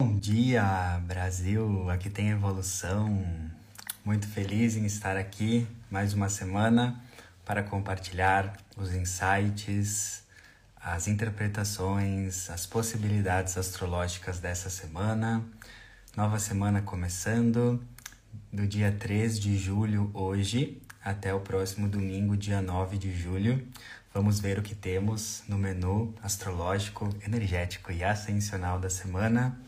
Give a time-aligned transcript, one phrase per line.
[0.00, 1.90] Bom dia, Brasil!
[1.90, 3.20] Aqui tem evolução.
[4.04, 7.02] Muito feliz em estar aqui mais uma semana
[7.44, 10.22] para compartilhar os insights,
[10.80, 15.44] as interpretações, as possibilidades astrológicas dessa semana.
[16.16, 17.82] Nova semana começando,
[18.52, 23.66] do dia 3 de julho, hoje, até o próximo domingo, dia 9 de julho.
[24.14, 29.58] Vamos ver o que temos no menu astrológico, energético e ascensional da semana.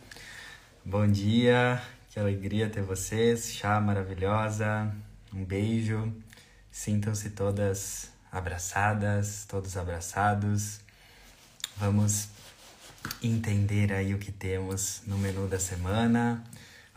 [0.91, 4.93] Bom dia, que alegria ter vocês, chá maravilhosa,
[5.33, 6.13] um beijo,
[6.69, 10.81] sintam-se todas abraçadas, todos abraçados.
[11.77, 12.31] Vamos
[13.23, 16.43] entender aí o que temos no menu da semana.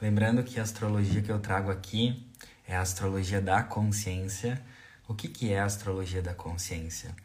[0.01, 2.27] Lembrando que a astrologia que eu trago aqui
[2.67, 4.59] é a astrologia da consciência.
[5.07, 7.15] O que, que é a astrologia da consciência?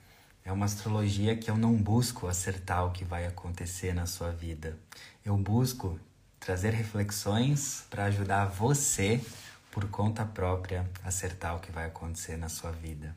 [0.44, 4.76] É uma astrologia que eu não busco acertar o que vai acontecer na sua vida.
[5.24, 5.98] Eu busco
[6.40, 9.20] trazer reflexões para ajudar você,
[9.70, 13.14] por conta própria, a acertar o que vai acontecer na sua vida.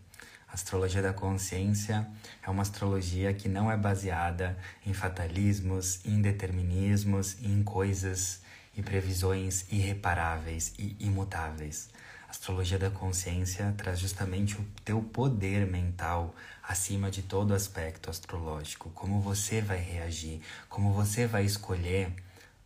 [0.48, 2.06] A astrologia da consciência
[2.44, 8.42] é uma astrologia que não é baseada em fatalismos, em determinismos, em coisas
[8.76, 11.90] e previsões irreparáveis e imutáveis.
[12.28, 18.90] A astrologia da consciência traz justamente o teu poder mental acima de todo aspecto astrológico,
[18.92, 22.14] como você vai reagir, como você vai escolher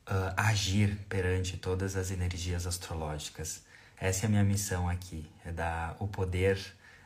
[0.08, 3.64] uh, agir perante todas as energias astrológicas.
[3.98, 6.60] Essa é a minha missão aqui, é dar o poder,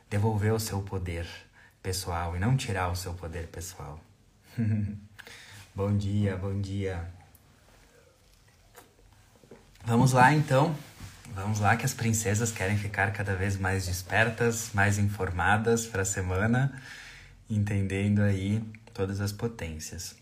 [0.08, 1.26] devolver o seu poder
[1.82, 4.00] pessoal e não tirar o seu poder pessoal.
[5.74, 7.08] bom dia, bom dia.
[9.84, 10.74] Vamos lá então.
[11.32, 16.04] Vamos lá que as princesas querem ficar cada vez mais despertas, mais informadas para a
[16.04, 16.72] semana,
[17.48, 18.62] entendendo aí
[18.92, 20.19] todas as potências.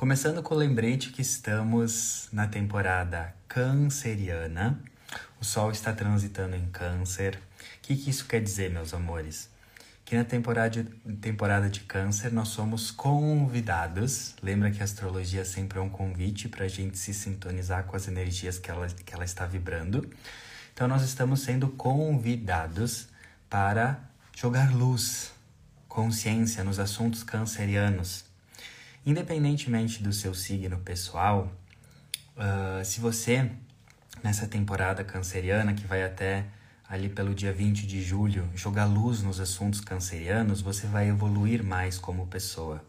[0.00, 4.82] Começando com o lembrete que estamos na temporada canceriana.
[5.38, 7.36] O Sol está transitando em Câncer.
[7.36, 9.50] O que, que isso quer dizer, meus amores?
[10.02, 10.84] Que na temporada de,
[11.16, 14.34] temporada de Câncer nós somos convidados.
[14.42, 18.08] Lembra que a astrologia sempre é um convite para a gente se sintonizar com as
[18.08, 20.08] energias que ela, que ela está vibrando.
[20.72, 23.08] Então nós estamos sendo convidados
[23.50, 24.00] para
[24.34, 25.30] jogar luz,
[25.86, 28.29] consciência nos assuntos cancerianos
[29.04, 31.50] Independentemente do seu signo pessoal,
[32.36, 33.50] uh, se você,
[34.22, 36.44] nessa temporada canceriana, que vai até
[36.88, 41.96] ali pelo dia 20 de julho, jogar luz nos assuntos cancerianos, você vai evoluir mais
[41.96, 42.84] como pessoa.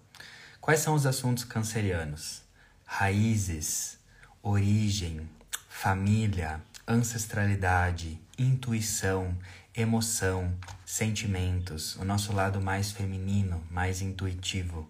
[0.60, 2.42] Quais são os assuntos cancerianos?
[2.86, 3.98] Raízes,
[4.44, 5.30] origem,
[5.70, 9.38] família, ancestralidade, intuição,
[9.76, 10.54] emoção,
[10.86, 14.90] sentimentos, o nosso lado mais feminino, mais intuitivo.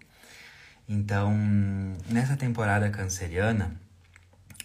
[0.94, 1.34] Então,
[2.06, 3.74] nessa temporada canceriana,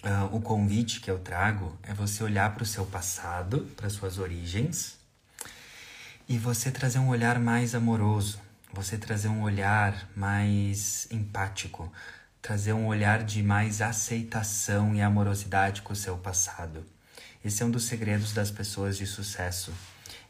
[0.03, 4.17] uh, o convite que eu trago é você olhar para o seu passado, para suas
[4.17, 4.97] origens,
[6.27, 8.41] e você trazer um olhar mais amoroso,
[8.73, 11.89] você trazer um olhar mais empático,
[12.41, 16.85] trazer um olhar de mais aceitação e amorosidade com o seu passado.
[17.43, 19.73] Esse é um dos segredos das pessoas de sucesso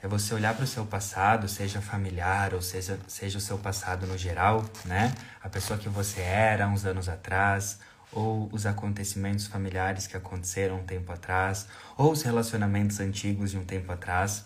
[0.01, 4.05] é você olhar para o seu passado, seja familiar ou seja, seja o seu passado
[4.05, 5.13] no geral, né?
[5.41, 7.79] A pessoa que você era uns anos atrás,
[8.11, 13.65] ou os acontecimentos familiares que aconteceram um tempo atrás, ou os relacionamentos antigos de um
[13.65, 14.45] tempo atrás.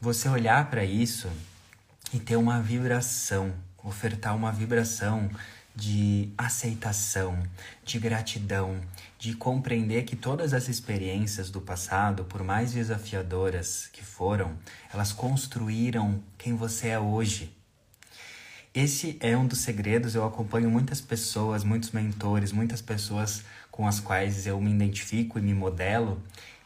[0.00, 1.30] Você olhar para isso
[2.12, 3.52] e ter uma vibração,
[3.82, 5.30] ofertar uma vibração
[5.74, 7.40] de aceitação,
[7.84, 8.80] de gratidão,
[9.20, 14.56] de compreender que todas as experiências do passado, por mais desafiadoras que foram,
[14.90, 17.54] elas construíram quem você é hoje.
[18.72, 20.14] Esse é um dos segredos.
[20.14, 25.42] Eu acompanho muitas pessoas, muitos mentores, muitas pessoas com as quais eu me identifico e
[25.42, 26.22] me modelo.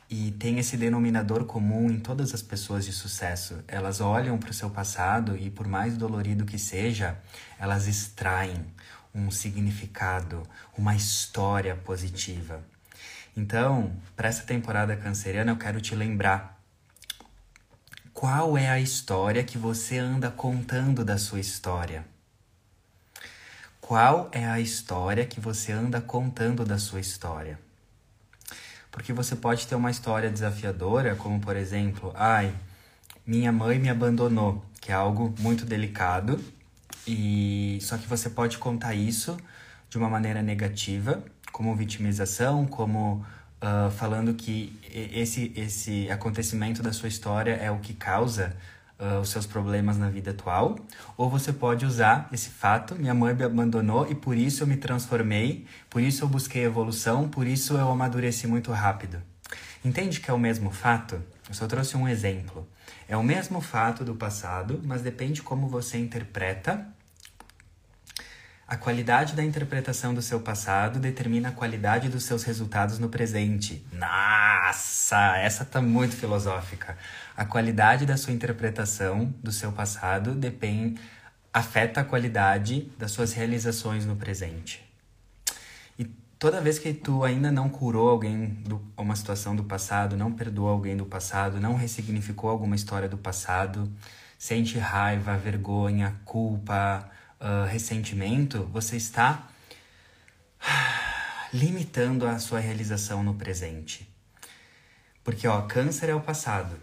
[0.08, 3.64] E tem esse denominador comum em todas as pessoas de sucesso.
[3.66, 7.18] Elas olham para o seu passado e, por mais dolorido que seja,
[7.58, 8.64] elas extraem
[9.14, 10.42] um significado,
[10.76, 12.62] uma história positiva.
[13.36, 16.60] Então, para essa temporada canceriana, eu quero te lembrar
[18.12, 22.04] qual é a história que você anda contando da sua história.
[23.80, 27.58] Qual é a história que você anda contando da sua história?
[28.90, 32.54] Porque você pode ter uma história desafiadora, como por exemplo, ai,
[33.26, 36.42] minha mãe me abandonou, que é algo muito delicado
[37.06, 39.36] e só que você pode contar isso
[39.90, 41.22] de uma maneira negativa,
[41.52, 43.24] como vitimização, como
[43.62, 48.56] uh, falando que esse esse acontecimento da sua história é o que causa
[48.98, 50.78] uh, os seus problemas na vida atual,
[51.16, 54.76] ou você pode usar esse fato: minha mãe me abandonou e por isso eu me
[54.76, 59.22] transformei, por isso eu busquei evolução, por isso eu amadureci muito rápido.
[59.84, 61.22] Entende que é o mesmo fato?
[61.46, 62.66] Eu só trouxe um exemplo.
[63.08, 66.86] É o mesmo fato do passado, mas depende como você interpreta.
[68.66, 73.86] A qualidade da interpretação do seu passado determina a qualidade dos seus resultados no presente.
[73.92, 76.96] Nossa, essa tá muito filosófica.
[77.36, 80.98] A qualidade da sua interpretação do seu passado depende
[81.54, 84.83] afeta a qualidade das suas realizações no presente.
[86.38, 90.68] Toda vez que tu ainda não curou alguém do, uma situação do passado, não perdoou
[90.68, 93.90] alguém do passado, não ressignificou alguma história do passado,
[94.38, 97.08] sente raiva, vergonha, culpa,
[97.40, 99.48] uh, ressentimento, você está
[101.52, 104.08] limitando a sua realização no presente.
[105.22, 106.76] Porque, ó, câncer é o passado.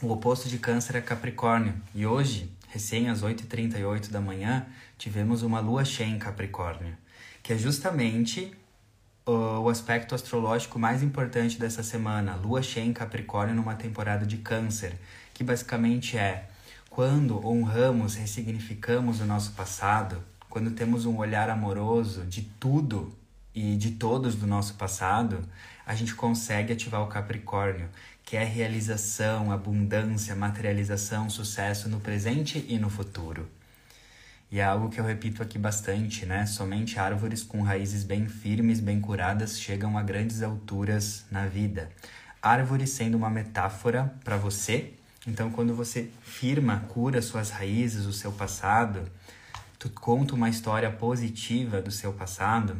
[0.00, 1.74] O oposto de câncer é Capricórnio.
[1.94, 6.96] E hoje, recém às 8h38 da manhã, tivemos uma lua cheia em Capricórnio,
[7.48, 8.52] que é justamente
[9.24, 12.34] o aspecto astrológico mais importante dessa semana.
[12.34, 14.92] Lua cheia em Capricórnio numa temporada de câncer,
[15.32, 16.46] que basicamente é
[16.90, 23.16] quando honramos, ressignificamos o nosso passado, quando temos um olhar amoroso de tudo
[23.54, 25.42] e de todos do nosso passado,
[25.86, 27.88] a gente consegue ativar o Capricórnio,
[28.26, 33.48] que é realização, abundância, materialização, sucesso no presente e no futuro.
[34.50, 36.46] E é algo que eu repito aqui bastante, né?
[36.46, 41.90] Somente árvores com raízes bem firmes, bem curadas, chegam a grandes alturas na vida.
[42.40, 44.94] Árvore sendo uma metáfora para você.
[45.26, 49.10] Então, quando você firma, cura suas raízes, o seu passado,
[49.78, 52.76] tu conta uma história positiva do seu passado,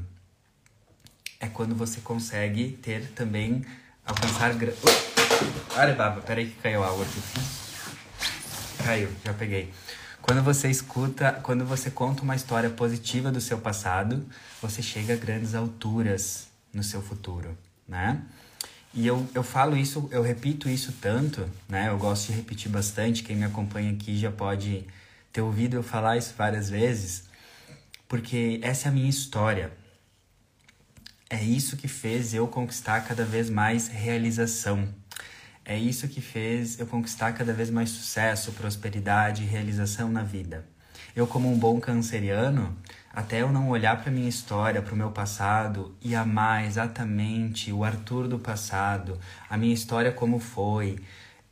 [1.38, 3.64] é quando você consegue ter também
[4.06, 4.54] alcançar.
[4.54, 4.72] Gra...
[5.76, 7.20] Arebaba, peraí que caiu água aqui.
[8.82, 9.70] Caiu, já peguei.
[10.28, 14.28] Quando você escuta, quando você conta uma história positiva do seu passado,
[14.60, 17.56] você chega a grandes alturas no seu futuro,
[17.88, 18.20] né?
[18.92, 21.88] E eu, eu falo isso, eu repito isso tanto, né?
[21.88, 23.22] Eu gosto de repetir bastante.
[23.22, 24.84] Quem me acompanha aqui já pode
[25.32, 27.24] ter ouvido eu falar isso várias vezes,
[28.06, 29.72] porque essa é a minha história.
[31.30, 34.86] É isso que fez eu conquistar cada vez mais realização.
[35.70, 40.64] É isso que fez eu conquistar cada vez mais sucesso, prosperidade e realização na vida.
[41.14, 42.74] Eu, como um bom canceriano,
[43.12, 47.84] até eu não olhar para minha história, para o meu passado e amar exatamente o
[47.84, 49.18] Arthur do passado,
[49.50, 50.96] a minha história como foi,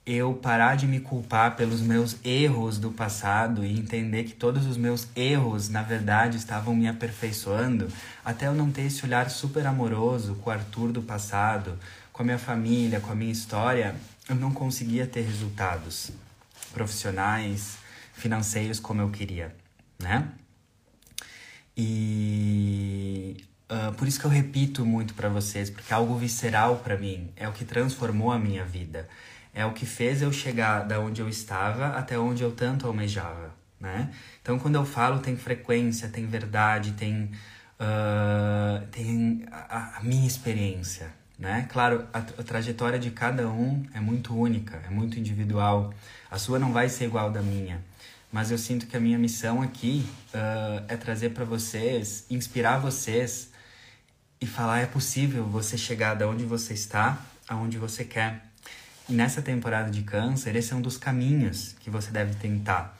[0.06, 4.78] eu parar de me culpar pelos meus erros do passado e entender que todos os
[4.78, 7.88] meus erros, na verdade, estavam me aperfeiçoando,
[8.24, 11.76] até eu não ter esse olhar super amoroso com o Arthur do passado,
[12.16, 13.94] com a minha família, com a minha história,
[14.26, 16.10] eu não conseguia ter resultados
[16.72, 17.76] profissionais,
[18.14, 19.54] financeiros como eu queria,
[20.02, 20.26] né?
[21.76, 23.36] E
[23.70, 27.46] uh, por isso que eu repito muito para vocês, porque algo visceral para mim, é
[27.46, 29.06] o que transformou a minha vida
[29.52, 33.54] é o que fez eu chegar da onde eu estava até onde eu tanto almejava,
[33.80, 34.10] né?
[34.42, 37.30] Então, quando eu falo, tem frequência, tem verdade, tem,
[37.80, 41.66] uh, tem a, a, minha experiência, né?
[41.70, 45.92] Claro, a, a, trajetória de cada um é muito única, é muito individual.
[46.30, 47.82] A sua não vai ser igual da minha,
[48.32, 53.50] mas eu sinto que a minha missão aqui uh, é trazer para vocês, inspirar vocês
[54.40, 58.44] e falar é possível você chegar da onde você está aonde você quer.
[59.08, 62.98] E nessa temporada de câncer, esse é um dos caminhos que você deve tentar.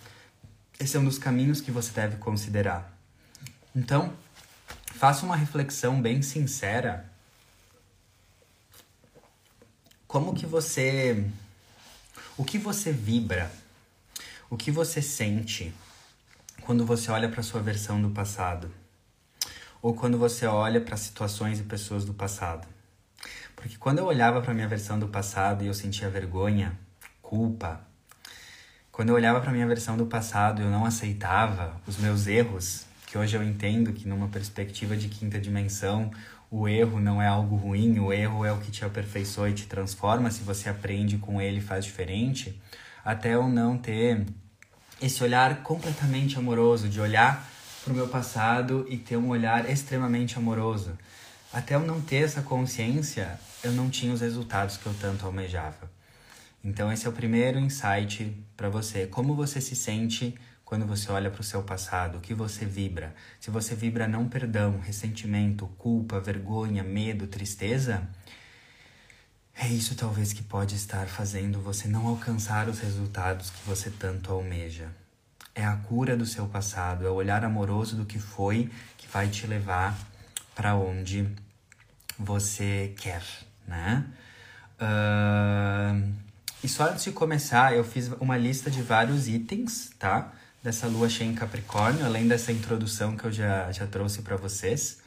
[0.79, 2.97] Esse é um dos caminhos que você deve considerar.
[3.75, 4.13] Então,
[4.95, 7.11] faça uma reflexão bem sincera.
[10.07, 11.29] Como que você
[12.39, 13.51] o que você vibra?
[14.49, 15.75] O que você sente
[16.63, 18.71] quando você olha para sua versão do passado?
[19.83, 22.69] Ou quando você olha para situações e pessoas do passado?
[23.57, 26.79] Porque quando eu olhava para minha versão do passado e eu sentia vergonha,
[27.21, 27.81] culpa,
[28.93, 33.19] quando eu olhava para minha versão do passado, eu não aceitava os meus erros, que
[33.19, 36.13] hoje eu entendo que numa perspectiva de quinta dimensão,
[36.51, 39.67] o erro não é algo ruim, o erro é o que te aperfeiçoa e te
[39.67, 42.61] transforma, se você aprende com ele faz diferente,
[43.05, 44.25] até eu não ter
[45.01, 47.47] esse olhar completamente amoroso, de olhar
[47.85, 50.99] para o meu passado e ter um olhar extremamente amoroso.
[51.53, 55.91] Até eu não ter essa consciência, eu não tinha os resultados que eu tanto almejava.
[56.65, 59.07] Então esse é o primeiro insight para você.
[59.07, 60.35] Como você se sente
[60.67, 62.19] quando você olha para o seu passado?
[62.19, 63.15] O que você vibra?
[63.41, 68.07] Se você vibra não perdão, ressentimento, culpa, vergonha, medo, tristeza,
[69.59, 74.31] É isso talvez que pode estar fazendo você não alcançar os resultados que você tanto
[74.31, 74.89] almeja.
[75.55, 79.29] É a cura do seu passado, é o olhar amoroso do que foi que vai
[79.29, 79.97] te levar
[80.55, 81.27] para onde
[82.19, 83.23] você quer,
[83.67, 84.05] né?
[84.79, 86.13] Uh,
[86.63, 90.33] e só antes de começar, eu fiz uma lista de vários itens, tá?
[90.63, 94.99] Dessa lua cheia em Capricórnio, além dessa introdução que eu já, já trouxe para vocês.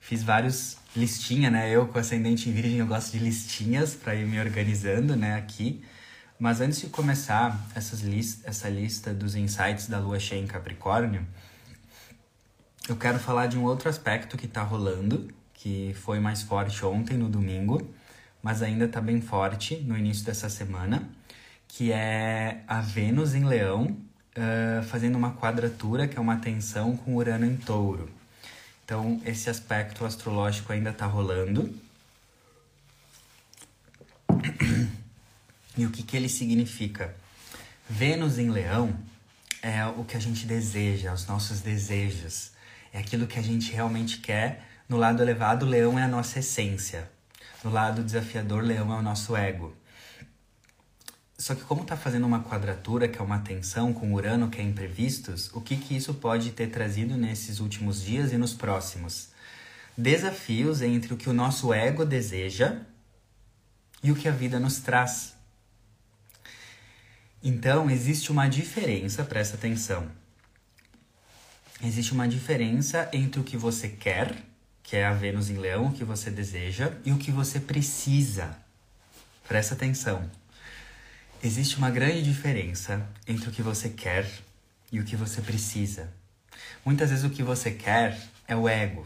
[0.00, 1.70] Fiz vários listinha, né?
[1.70, 5.82] Eu com ascendente em virgem, eu gosto de listinhas para ir me organizando, né, aqui.
[6.38, 11.26] Mas antes de começar essas list essa lista dos insights da lua cheia em Capricórnio,
[12.88, 17.16] eu quero falar de um outro aspecto que tá rolando, que foi mais forte ontem
[17.16, 17.94] no domingo,
[18.42, 21.08] mas ainda tá bem forte no início dessa semana,
[21.68, 23.96] que é a Vênus em Leão
[24.36, 28.08] uh, fazendo uma quadratura, que é uma tensão com Urano em Touro.
[28.84, 31.74] Então, esse aspecto astrológico ainda está rolando.
[35.74, 37.16] E o que, que ele significa?
[37.88, 38.94] Vênus em Leão
[39.62, 42.50] é o que a gente deseja, os nossos desejos.
[42.92, 44.68] É aquilo que a gente realmente quer.
[44.86, 47.10] No lado elevado, Leão é a nossa essência.
[47.64, 49.74] No lado desafiador, Leão é o nosso ego.
[51.42, 54.62] Só que como está fazendo uma quadratura, que é uma tensão com Urano, que é
[54.62, 59.30] imprevistos, o que, que isso pode ter trazido nesses últimos dias e nos próximos?
[59.98, 62.82] Desafios entre o que o nosso ego deseja
[64.04, 65.34] e o que a vida nos traz.
[67.42, 70.08] Então, existe uma diferença, presta atenção.
[71.82, 74.44] Existe uma diferença entre o que você quer,
[74.80, 78.56] que é a Vênus em Leão, o que você deseja, e o que você precisa.
[79.48, 80.30] Presta atenção.
[81.44, 84.30] Existe uma grande diferença entre o que você quer
[84.92, 86.12] e o que você precisa.
[86.84, 89.04] Muitas vezes o que você quer é o ego.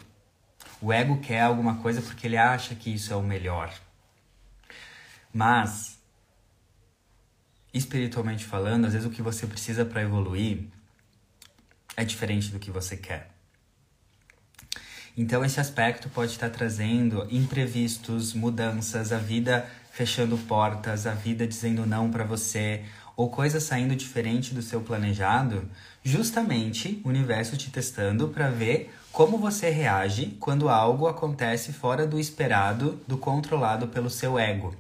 [0.79, 3.73] O ego quer alguma coisa porque ele acha que isso é o melhor.
[5.33, 5.99] Mas,
[7.73, 10.65] espiritualmente falando, às vezes o que você precisa para evoluir
[11.97, 13.31] é diferente do que você quer.
[15.17, 19.67] Então, esse aspecto pode estar trazendo imprevistos, mudanças, a vida
[19.97, 22.83] fechando portas, a vida dizendo não para você,
[23.17, 25.67] ou coisas saindo diferente do seu planejado,
[26.05, 32.21] justamente o universo te testando para ver como você reage quando algo acontece fora do
[32.21, 34.77] esperado, do controlado pelo seu ego.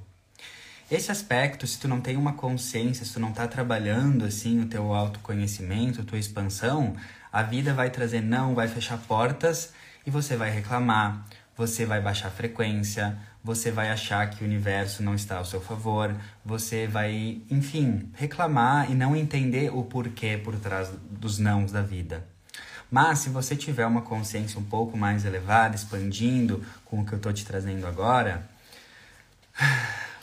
[0.90, 4.66] Esse aspecto, se tu não tem uma consciência, se tu não está trabalhando assim o
[4.66, 6.94] teu autoconhecimento, tua expansão,
[7.32, 9.72] a vida vai trazer não, vai fechar portas
[10.06, 11.24] e você vai reclamar,
[11.56, 16.12] você vai baixar frequência, você vai achar que o universo não está ao seu favor,
[16.44, 22.26] você vai, enfim, reclamar e não entender o porquê por trás dos nãos da vida.
[22.90, 27.18] Mas se você tiver uma consciência um pouco mais elevada, expandindo com o que eu
[27.18, 28.50] estou te trazendo agora,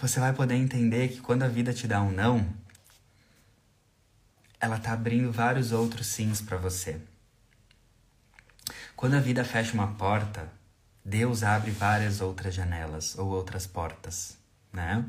[0.01, 2.45] você vai poder entender que quando a vida te dá um não,
[4.59, 6.99] ela está abrindo vários outros sims para você.
[8.97, 10.51] Quando a vida fecha uma porta,
[11.05, 14.37] Deus abre várias outras janelas ou outras portas,
[14.71, 15.03] né?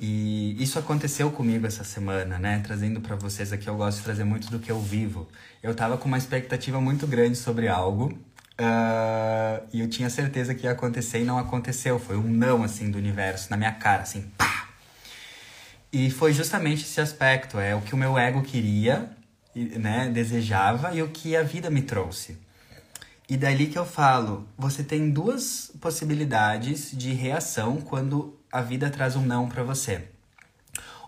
[0.00, 2.60] E isso aconteceu comigo essa semana, né?
[2.64, 5.28] Trazendo para vocês aqui, eu gosto de trazer muito do que eu vivo.
[5.62, 10.64] Eu tava com uma expectativa muito grande sobre algo uh, e eu tinha certeza que
[10.64, 11.98] ia acontecer e não aconteceu.
[11.98, 14.68] Foi um não, assim, do universo na minha cara, assim, pá!
[15.92, 19.10] E foi justamente esse aspecto, é o que o meu ego queria,
[19.54, 20.10] né?
[20.12, 22.38] Desejava e o que a vida me trouxe.
[23.28, 29.16] E dali que eu falo, você tem duas possibilidades de reação quando a vida traz
[29.16, 30.08] um não para você.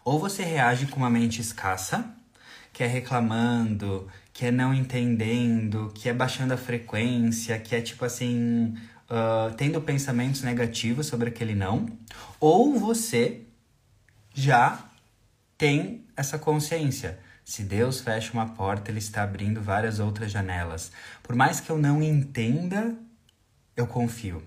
[0.04, 2.14] Ou você reage com uma mente escassa,
[2.72, 8.04] que é reclamando, que é não entendendo, que é baixando a frequência, que é tipo
[8.04, 8.74] assim,
[9.10, 11.86] uh, tendo pensamentos negativos sobre aquele não.
[12.38, 13.42] Ou você
[14.34, 14.84] já
[15.56, 20.90] tem essa consciência se Deus fecha uma porta, Ele está abrindo várias outras janelas.
[21.22, 22.94] Por mais que eu não entenda,
[23.76, 24.42] eu confio.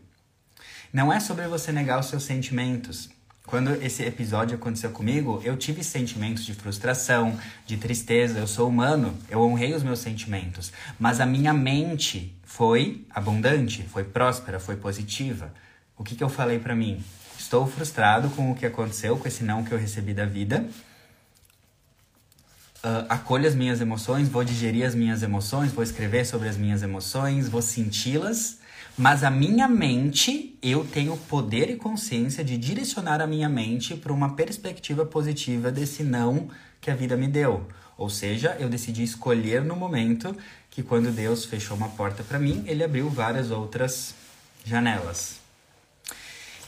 [0.91, 3.09] Não é sobre você negar os seus sentimentos.
[3.45, 8.39] Quando esse episódio aconteceu comigo, eu tive sentimentos de frustração, de tristeza.
[8.39, 10.73] Eu sou humano, eu honrei os meus sentimentos.
[10.99, 15.53] Mas a minha mente foi abundante, foi próspera, foi positiva.
[15.95, 17.01] O que, que eu falei para mim?
[17.37, 20.67] Estou frustrado com o que aconteceu, com esse não que eu recebi da vida
[22.83, 26.83] uh, acolho as minhas emoções, vou digerir as minhas emoções, vou escrever sobre as minhas
[26.83, 28.59] emoções, vou senti-las,
[28.97, 34.11] mas a minha mente, eu tenho poder e consciência de direcionar a minha mente para
[34.11, 36.49] uma perspectiva positiva desse não
[36.81, 37.67] que a vida me deu.
[37.97, 40.35] Ou seja, eu decidi escolher no momento
[40.69, 44.13] que quando Deus fechou uma porta para mim, ele abriu várias outras
[44.63, 45.36] janelas.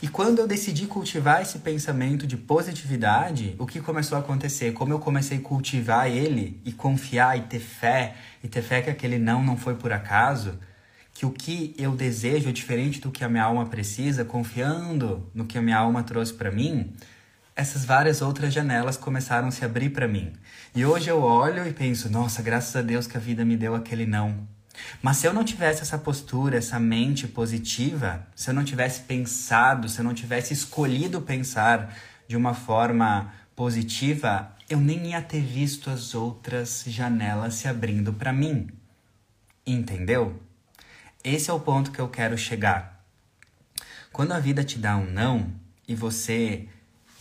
[0.01, 4.71] E quando eu decidi cultivar esse pensamento de positividade, o que começou a acontecer?
[4.71, 8.89] Como eu comecei a cultivar ele e confiar e ter fé, e ter fé que
[8.89, 10.57] aquele não não foi por acaso,
[11.13, 15.45] que o que eu desejo é diferente do que a minha alma precisa, confiando no
[15.45, 16.93] que a minha alma trouxe para mim,
[17.53, 20.31] essas várias outras janelas começaram a se abrir para mim.
[20.73, 23.75] E hoje eu olho e penso, nossa, graças a Deus que a vida me deu
[23.75, 24.47] aquele não.
[25.01, 29.87] Mas se eu não tivesse essa postura, essa mente positiva, se eu não tivesse pensado,
[29.87, 31.95] se eu não tivesse escolhido pensar
[32.27, 38.31] de uma forma positiva, eu nem ia ter visto as outras janelas se abrindo para
[38.31, 38.69] mim.
[39.65, 40.41] Entendeu?
[41.23, 43.03] Esse é o ponto que eu quero chegar.
[44.11, 45.51] Quando a vida te dá um não
[45.87, 46.67] e você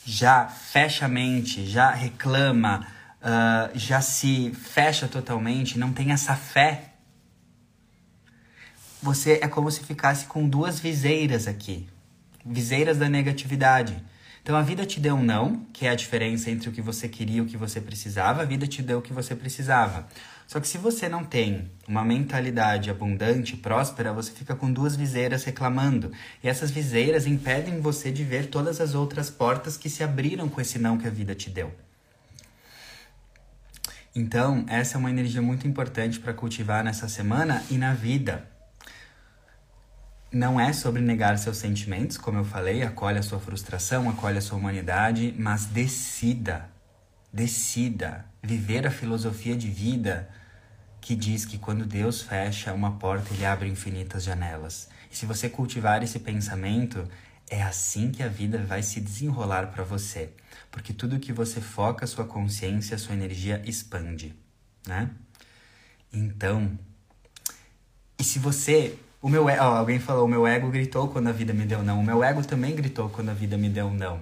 [0.04, 2.86] já fecha a mente, já reclama,
[3.20, 6.87] uh, já se fecha totalmente, não tem essa fé
[9.02, 11.88] você é como se ficasse com duas viseiras aqui
[12.48, 14.02] viseiras da negatividade.
[14.42, 17.06] Então a vida te deu um não, que é a diferença entre o que você
[17.06, 20.08] queria e o que você precisava, a vida te deu o que você precisava.
[20.46, 25.44] Só que se você não tem uma mentalidade abundante, próspera, você fica com duas viseiras
[25.44, 26.10] reclamando.
[26.42, 30.58] E essas viseiras impedem você de ver todas as outras portas que se abriram com
[30.58, 31.70] esse não que a vida te deu.
[34.16, 38.48] Então, essa é uma energia muito importante para cultivar nessa semana e na vida
[40.30, 44.42] não é sobre negar seus sentimentos, como eu falei, acolhe a sua frustração, acolhe a
[44.42, 46.70] sua humanidade, mas decida,
[47.32, 50.28] decida viver a filosofia de vida
[51.00, 54.88] que diz que quando Deus fecha uma porta, ele abre infinitas janelas.
[55.10, 57.08] E se você cultivar esse pensamento,
[57.48, 60.30] é assim que a vida vai se desenrolar para você,
[60.70, 64.34] porque tudo que você foca, sua consciência, sua energia expande,
[64.86, 65.10] né?
[66.12, 66.78] Então,
[68.18, 71.64] e se você o meu alguém falou, o meu ego gritou quando a vida me
[71.64, 72.00] deu não.
[72.00, 74.20] O meu ego também gritou quando a vida me deu não.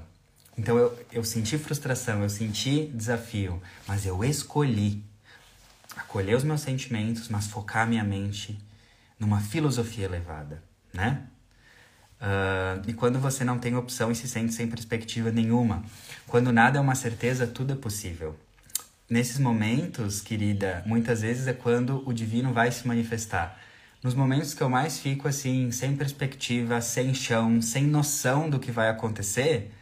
[0.56, 5.04] Então eu, eu senti frustração, eu senti desafio, mas eu escolhi
[5.94, 8.58] acolher os meus sentimentos, mas focar minha mente
[9.18, 10.62] numa filosofia elevada,
[10.92, 11.22] né?
[12.18, 15.84] Uh, e quando você não tem opção e se sente sem perspectiva nenhuma,
[16.26, 18.34] quando nada é uma certeza, tudo é possível.
[19.08, 23.60] Nesses momentos, querida, muitas vezes é quando o divino vai se manifestar
[24.06, 28.70] nos momentos que eu mais fico assim, sem perspectiva, sem chão, sem noção do que
[28.70, 29.72] vai acontecer,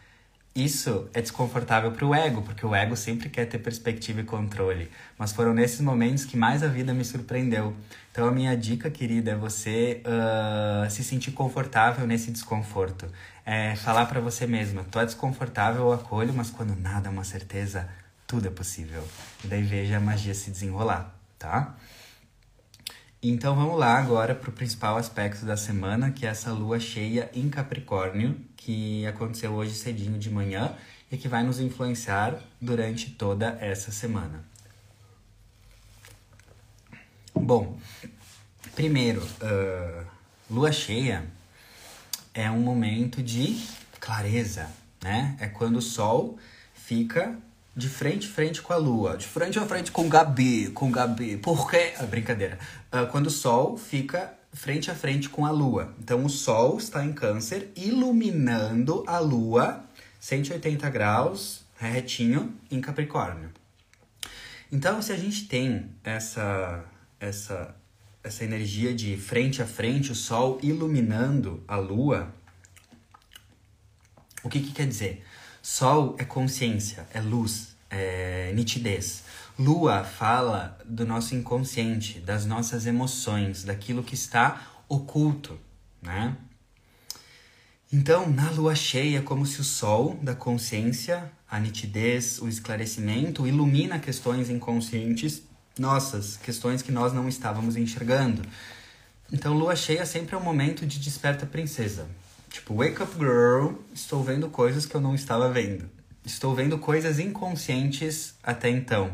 [0.57, 4.91] isso é desconfortável para o ego, porque o ego sempre quer ter perspectiva e controle.
[5.19, 7.77] Mas foram nesses momentos que mais a vida me surpreendeu.
[8.11, 13.07] Então a minha dica, querida, é você uh, se sentir confortável nesse desconforto.
[13.45, 17.87] É falar para você mesma, tô desconfortável, eu acolho, mas quando nada é uma certeza,
[18.27, 19.07] tudo é possível.
[19.45, 21.75] E daí veja a magia se desenrolar, tá?
[23.27, 27.31] Então vamos lá agora para o principal aspecto da semana, que é essa lua cheia
[27.33, 30.77] em Capricórnio, que aconteceu hoje cedinho de manhã
[31.11, 34.45] e que vai nos influenciar durante toda essa semana.
[37.35, 37.79] Bom,
[38.75, 40.07] primeiro, uh,
[40.51, 41.25] lua cheia
[42.35, 43.59] é um momento de
[43.99, 44.71] clareza,
[45.03, 45.35] né?
[45.41, 46.39] É quando o sol
[46.75, 47.39] fica
[47.77, 51.37] de frente frente com a lua, de frente a frente com Gabi, com Gabi.
[51.37, 51.93] Por quê?
[51.99, 52.59] Ah, brincadeira.
[52.93, 55.93] Uh, quando o sol fica frente a frente com a lua.
[55.99, 59.85] Então o sol está em câncer, iluminando a lua
[60.21, 63.51] 180 graus, retinho, em Capricórnio.
[64.73, 66.85] Então, se a gente tem essa,
[67.21, 67.77] essa,
[68.23, 72.35] essa energia de frente a frente, o sol iluminando a lua,
[74.43, 75.25] o que, que quer dizer?
[75.67, 79.23] Sol é consciência, é luz, é nitidez.
[79.59, 85.59] Lua fala do nosso inconsciente, das nossas emoções, daquilo que está oculto,
[86.03, 86.37] né?
[87.91, 93.47] Então, na lua cheia, é como se o sol da consciência, a nitidez, o esclarecimento
[93.47, 95.45] ilumina questões inconscientes
[95.79, 98.43] nossas, questões que nós não estávamos enxergando.
[99.33, 102.07] Então, lua cheia sempre é um momento de desperta princesa.
[102.55, 105.91] Tipo, wake up girl, estou vendo coisas que eu não estava vendo.
[106.25, 109.11] Estou vendo coisas inconscientes até então.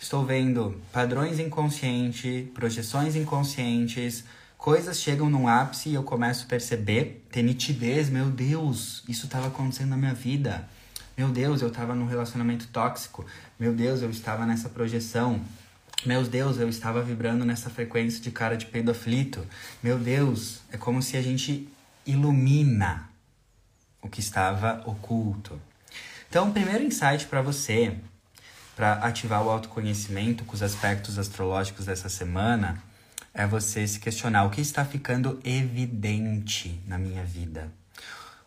[0.00, 4.24] Estou vendo padrões inconscientes, projeções inconscientes,
[4.56, 9.48] coisas chegam num ápice e eu começo a perceber, ter nitidez, meu Deus, isso estava
[9.48, 10.66] acontecendo na minha vida.
[11.14, 13.26] Meu Deus, eu estava num relacionamento tóxico.
[13.60, 15.42] Meu Deus, eu estava nessa projeção.
[16.06, 19.46] Meu Deus, eu estava vibrando nessa frequência de cara de peido aflito.
[19.82, 21.68] Meu Deus, é como se a gente
[22.08, 23.10] ilumina
[24.00, 25.60] o que estava oculto.
[26.28, 27.96] Então, o primeiro insight para você,
[28.74, 32.82] para ativar o autoconhecimento com os aspectos astrológicos dessa semana,
[33.34, 37.70] é você se questionar o que está ficando evidente na minha vida.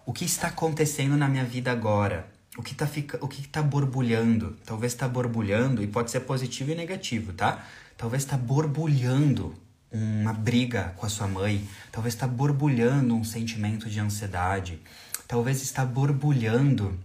[0.05, 2.27] O que está acontecendo na minha vida agora?
[2.57, 3.17] O que está fica...
[3.23, 4.57] o que tá borbulhando?
[4.65, 7.65] Talvez está borbulhando e pode ser positivo e negativo, tá?
[7.95, 9.55] Talvez está borbulhando
[9.91, 14.79] uma briga com a sua mãe, talvez está borbulhando um sentimento de ansiedade,
[15.27, 16.97] talvez está borbulhando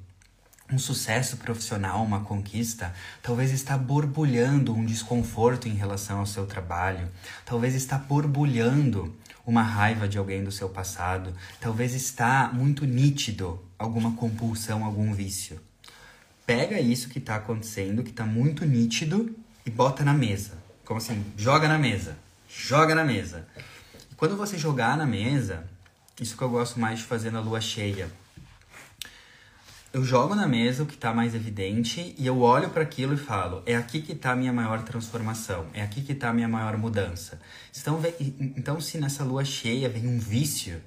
[0.70, 7.09] um sucesso profissional, uma conquista, talvez está borbulhando um desconforto em relação ao seu trabalho,
[7.44, 9.14] talvez está borbulhando
[9.46, 15.61] uma raiva de alguém do seu passado, talvez está muito nítido alguma compulsão, algum vício.
[16.44, 20.53] Pega isso que está acontecendo, que está muito nítido e bota na mesa.
[20.85, 21.25] Como assim?
[21.37, 22.16] Joga na mesa.
[22.59, 23.47] Joga na mesa.
[24.16, 25.64] Quando você jogar na mesa,
[26.21, 28.11] isso que eu gosto mais de fazer na lua cheia
[29.97, 33.16] eu jogo na mesa o que está mais evidente e eu olho para aquilo e
[33.16, 36.47] falo: é aqui que está a minha maior transformação, é aqui que está a minha
[36.47, 37.40] maior mudança.
[37.75, 37.99] Então,
[38.38, 40.83] então, se nessa lua cheia vem um vício,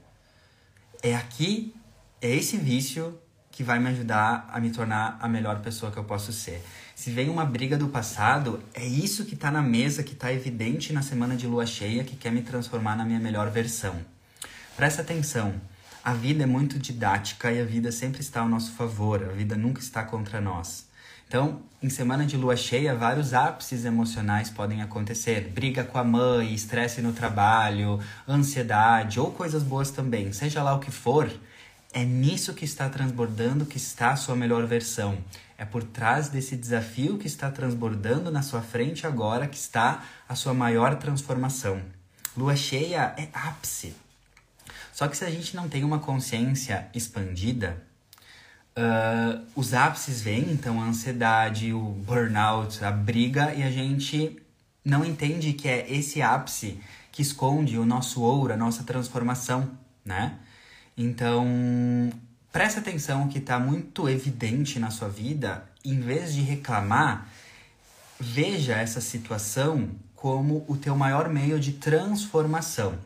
[1.02, 1.74] é aqui,
[2.22, 6.04] é esse vício que vai me ajudar a me tornar a melhor pessoa que eu
[6.04, 6.64] posso ser.
[7.00, 10.92] Se vem uma briga do passado, é isso que está na mesa, que está evidente
[10.92, 13.96] na semana de lua cheia, que quer me transformar na minha melhor versão.
[14.76, 15.54] Presta atenção.
[16.04, 19.56] A vida é muito didática e a vida sempre está ao nosso favor, a vida
[19.56, 20.90] nunca está contra nós.
[21.26, 25.52] Então, em semana de lua cheia, vários ápices emocionais podem acontecer.
[25.54, 30.34] Briga com a mãe, estresse no trabalho, ansiedade ou coisas boas também.
[30.34, 31.32] Seja lá o que for,
[31.92, 35.18] é nisso que está transbordando que está a sua melhor versão.
[35.58, 40.36] É por trás desse desafio que está transbordando na sua frente agora que está a
[40.36, 41.82] sua maior transformação.
[42.38, 43.96] Lua cheia é ápice.
[44.94, 47.82] Só que se a gente não tem uma consciência expandida,
[48.78, 54.42] uh, os ápices vêm, então a ansiedade, o burnout, a briga, e a gente
[54.84, 56.80] não entende que é esse ápice
[57.12, 59.70] que esconde o nosso ouro, a nossa transformação,
[60.06, 60.38] né?
[61.02, 61.48] Então,
[62.52, 67.26] presta atenção que está muito evidente na sua vida, em vez de reclamar,
[68.20, 73.00] veja essa situação como o teu maior meio de transformação.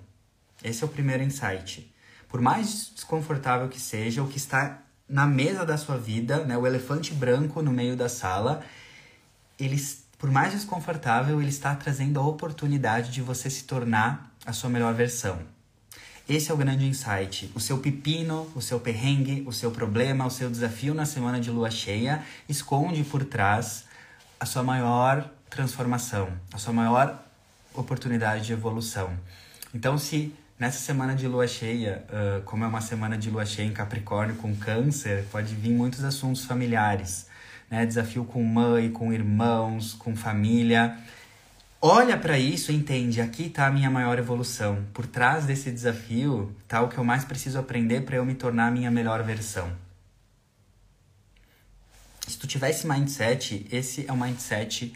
[0.63, 1.87] Esse é o primeiro insight.
[2.27, 6.65] Por mais desconfortável que seja, o que está na mesa da sua vida, né, o
[6.65, 8.65] elefante branco no meio da sala,
[9.59, 9.79] ele,
[10.17, 14.95] por mais desconfortável, ele está trazendo a oportunidade de você se tornar a sua melhor
[14.95, 15.52] versão.
[16.27, 17.51] Esse é o grande insight.
[17.53, 21.51] O seu pepino, o seu perrengue, o seu problema, o seu desafio na semana de
[21.51, 23.85] lua cheia esconde por trás
[24.39, 27.21] a sua maior transformação, a sua maior
[27.73, 29.11] oportunidade de evolução.
[29.73, 30.33] Então, se
[30.63, 34.35] Nessa semana de lua cheia, uh, como é uma semana de lua cheia em Capricórnio
[34.35, 37.27] com Câncer, pode vir muitos assuntos familiares,
[37.69, 37.85] né?
[37.85, 40.95] Desafio com mãe, com irmãos, com família.
[41.85, 44.85] Olha para isso e entende, aqui está a minha maior evolução.
[44.93, 48.67] Por trás desse desafio está o que eu mais preciso aprender para eu me tornar
[48.67, 49.69] a minha melhor versão.
[52.25, 54.93] Se tu tiver esse mindset, esse é o mindset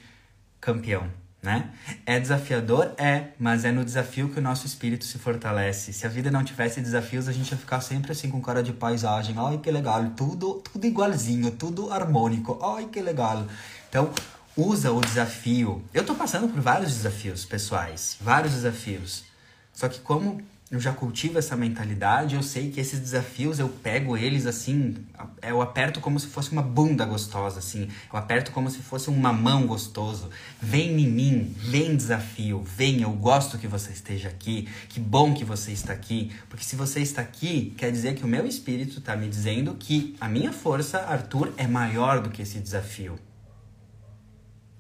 [0.62, 1.70] campeão né?
[2.06, 2.94] É desafiador?
[2.98, 5.94] É, mas é no desafio que o nosso espírito se fortalece.
[5.94, 8.74] Se a vida não tivesse desafios, a gente ia ficar sempre assim com cara de
[8.74, 9.36] paisagem.
[9.38, 12.60] Ai, que legal, tudo, tudo igualzinho, tudo harmônico.
[12.62, 13.46] Ai, que legal.
[13.90, 14.12] Então,
[14.58, 15.84] usa o desafio.
[15.94, 19.24] Eu tô passando por vários desafios pessoais, vários desafios.
[19.72, 24.18] Só que como eu já cultivo essa mentalidade, eu sei que esses desafios eu pego
[24.18, 24.98] eles assim,
[25.42, 29.16] eu aperto como se fosse uma bunda gostosa, assim, eu aperto como se fosse um
[29.16, 30.30] mamão gostoso.
[30.62, 35.46] Vem em mim, vem desafio, vem, eu gosto que você esteja aqui, que bom que
[35.46, 39.16] você está aqui, porque se você está aqui, quer dizer que o meu espírito está
[39.16, 43.18] me dizendo que a minha força, Arthur, é maior do que esse desafio.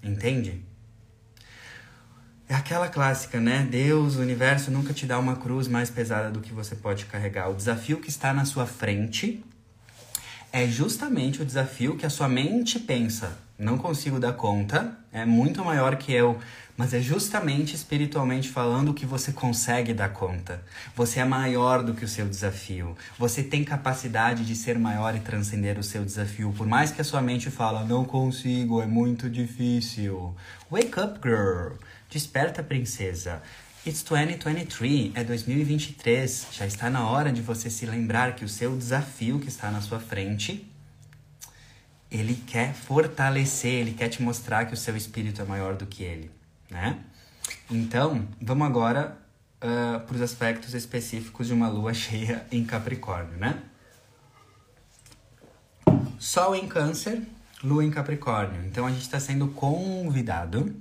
[0.07, 0.63] Entende?
[2.47, 3.67] É aquela clássica, né?
[3.69, 7.49] Deus, o universo nunca te dá uma cruz mais pesada do que você pode carregar.
[7.49, 9.43] O desafio que está na sua frente
[10.49, 13.37] é justamente o desafio que a sua mente pensa.
[13.59, 16.39] Não consigo dar conta, é muito maior que eu,
[16.77, 20.63] mas é justamente espiritualmente falando que você consegue dar conta.
[20.95, 22.95] Você é maior do que o seu desafio.
[23.17, 27.03] Você tem capacidade de ser maior e transcender o seu desafio, por mais que a
[27.03, 30.35] sua mente fala não consigo, é muito difícil.
[30.71, 31.73] Wake up, girl.
[32.09, 33.41] Desperta, princesa.
[33.85, 36.47] It's 2023, é 2023.
[36.51, 39.81] Já está na hora de você se lembrar que o seu desafio que está na
[39.81, 40.69] sua frente,
[42.11, 46.03] ele quer fortalecer, ele quer te mostrar que o seu espírito é maior do que
[46.03, 46.29] ele,
[46.69, 46.99] né?
[47.69, 49.17] Então, vamos agora
[49.57, 53.61] uh, para os aspectos específicos de uma lua cheia em Capricórnio, né?
[56.19, 57.21] Sol em Câncer,
[57.63, 58.65] lua em Capricórnio.
[58.65, 60.75] Então, a gente está sendo convidado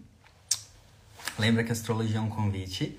[1.38, 2.98] Lembra que a astrologia é um convite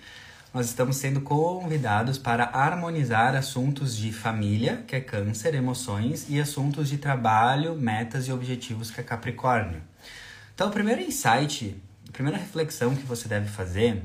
[0.54, 6.89] nós estamos sendo convidados para harmonizar assuntos de família, que é câncer, emoções, e assuntos
[6.89, 9.82] de trabalho, metas e objetivos, que é capricórnio.
[10.56, 11.76] Então, o primeiro insight,
[12.18, 14.02] primeira reflexão que você deve fazer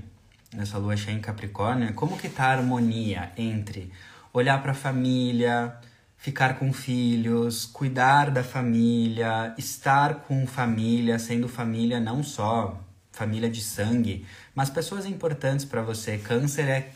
[0.52, 3.90] nessa lua cheia em Capricórnio é como que tá a harmonia entre
[4.34, 5.74] olhar para a família,
[6.18, 12.78] ficar com filhos, cuidar da família, estar com família, sendo família não só
[13.10, 16.18] família de sangue, mas pessoas importantes para você.
[16.18, 16.90] Câncer é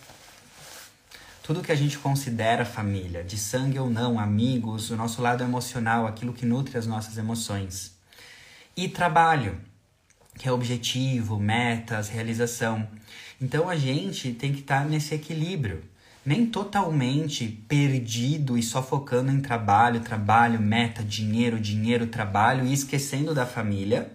[1.43, 6.07] tudo que a gente considera família, de sangue ou não, amigos, o nosso lado emocional,
[6.07, 7.97] aquilo que nutre as nossas emoções.
[8.77, 9.59] E trabalho,
[10.37, 12.87] que é objetivo, metas, realização.
[13.41, 15.83] Então a gente tem que estar tá nesse equilíbrio,
[16.25, 23.35] nem totalmente perdido e só focando em trabalho, trabalho, meta, dinheiro, dinheiro, trabalho e esquecendo
[23.35, 24.13] da família.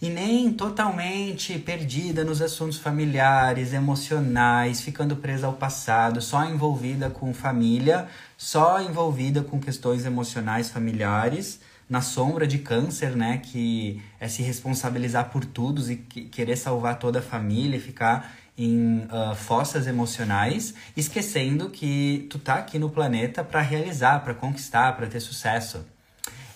[0.00, 7.32] E nem totalmente perdida nos assuntos familiares, emocionais, ficando presa ao passado, só envolvida com
[7.32, 11.60] família, só envolvida com questões emocionais familiares,
[11.92, 17.18] na sombra de câncer, né, que é se responsabilizar por tudo e querer salvar toda
[17.18, 23.44] a família e ficar em uh, fossas emocionais, esquecendo que tu tá aqui no planeta
[23.44, 25.84] para realizar, para conquistar, para ter sucesso.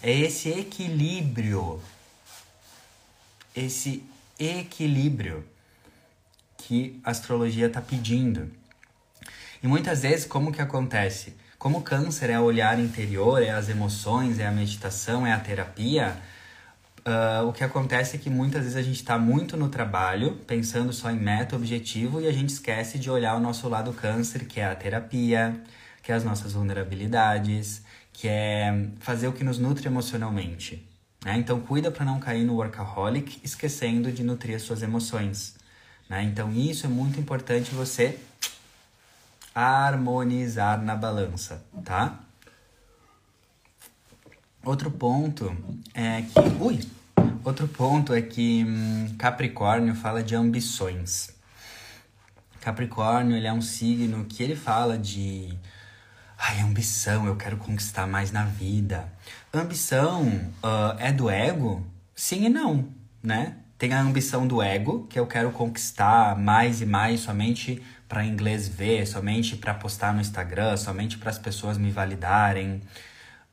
[0.03, 1.83] É esse equilíbrio
[3.55, 4.03] esse
[4.38, 5.44] equilíbrio
[6.57, 8.51] que a astrologia está pedindo.
[9.62, 11.35] E muitas vezes, como que acontece?
[11.66, 16.16] Como câncer é o olhar interior, é as emoções, é a meditação, é a terapia,
[17.00, 20.92] uh, o que acontece é que muitas vezes a gente está muito no trabalho, pensando
[20.92, 24.61] só em meta, objetivo, e a gente esquece de olhar o nosso lado câncer, que
[24.61, 25.61] é a terapia,
[26.05, 30.88] que é as nossas vulnerabilidades, que é fazer o que nos nutre emocionalmente.
[31.24, 31.37] Né?
[31.37, 35.57] Então, cuida para não cair no workaholic, esquecendo de nutrir as suas emoções.
[36.09, 36.22] Né?
[36.22, 38.20] Então, isso é muito importante você
[39.57, 42.21] harmonizar na balança, tá?
[44.62, 45.57] Outro ponto
[45.95, 46.38] é que.
[46.62, 46.87] Ui!
[47.42, 51.31] Outro ponto é que hum, Capricórnio fala de ambições.
[52.61, 55.57] Capricórnio ele é um signo que ele fala de
[56.37, 59.11] Ai, ambição, eu quero conquistar mais na vida.
[59.55, 60.27] Ambição
[60.62, 61.87] uh, é do ego?
[62.14, 62.88] Sim e não,
[63.23, 63.57] né?
[63.79, 68.69] Tem a ambição do ego, que eu quero conquistar mais e mais somente para inglês
[68.69, 72.83] ver, somente para postar no Instagram, somente para as pessoas me validarem.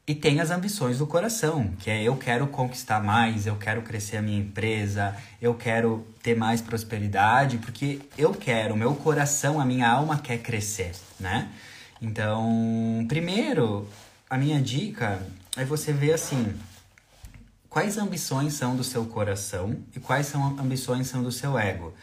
[0.06, 4.18] E tem as ambições do coração, que é eu quero conquistar mais, eu quero crescer
[4.18, 9.90] a minha empresa, eu quero ter mais prosperidade, porque eu quero, meu coração, a minha
[9.90, 11.50] alma quer crescer, né?
[12.02, 13.88] Então, primeiro,
[14.30, 16.54] a minha dica é você ver assim,
[17.70, 21.94] quais ambições são do seu coração e quais são ambições são do seu ego.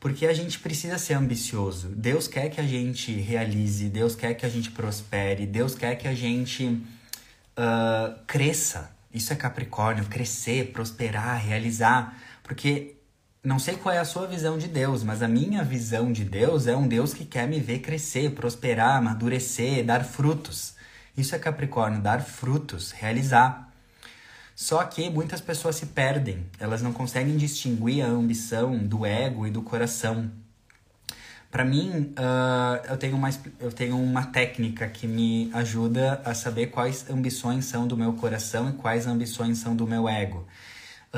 [0.00, 1.88] Porque a gente precisa ser ambicioso.
[1.88, 6.08] Deus quer que a gente realize, Deus quer que a gente prospere, Deus quer que
[6.08, 8.90] a gente uh, cresça.
[9.12, 12.18] Isso é Capricórnio, crescer, prosperar, realizar.
[12.42, 12.96] Porque
[13.44, 16.66] não sei qual é a sua visão de Deus, mas a minha visão de Deus
[16.66, 20.74] é um Deus que quer me ver crescer, prosperar, amadurecer, dar frutos.
[21.16, 23.69] Isso é Capricórnio, dar frutos, realizar.
[24.60, 29.50] Só que muitas pessoas se perdem, elas não conseguem distinguir a ambição do ego e
[29.50, 30.30] do coração.
[31.50, 36.66] Para mim, uh, eu, tenho uma, eu tenho uma técnica que me ajuda a saber
[36.66, 40.46] quais ambições são do meu coração e quais ambições são do meu ego.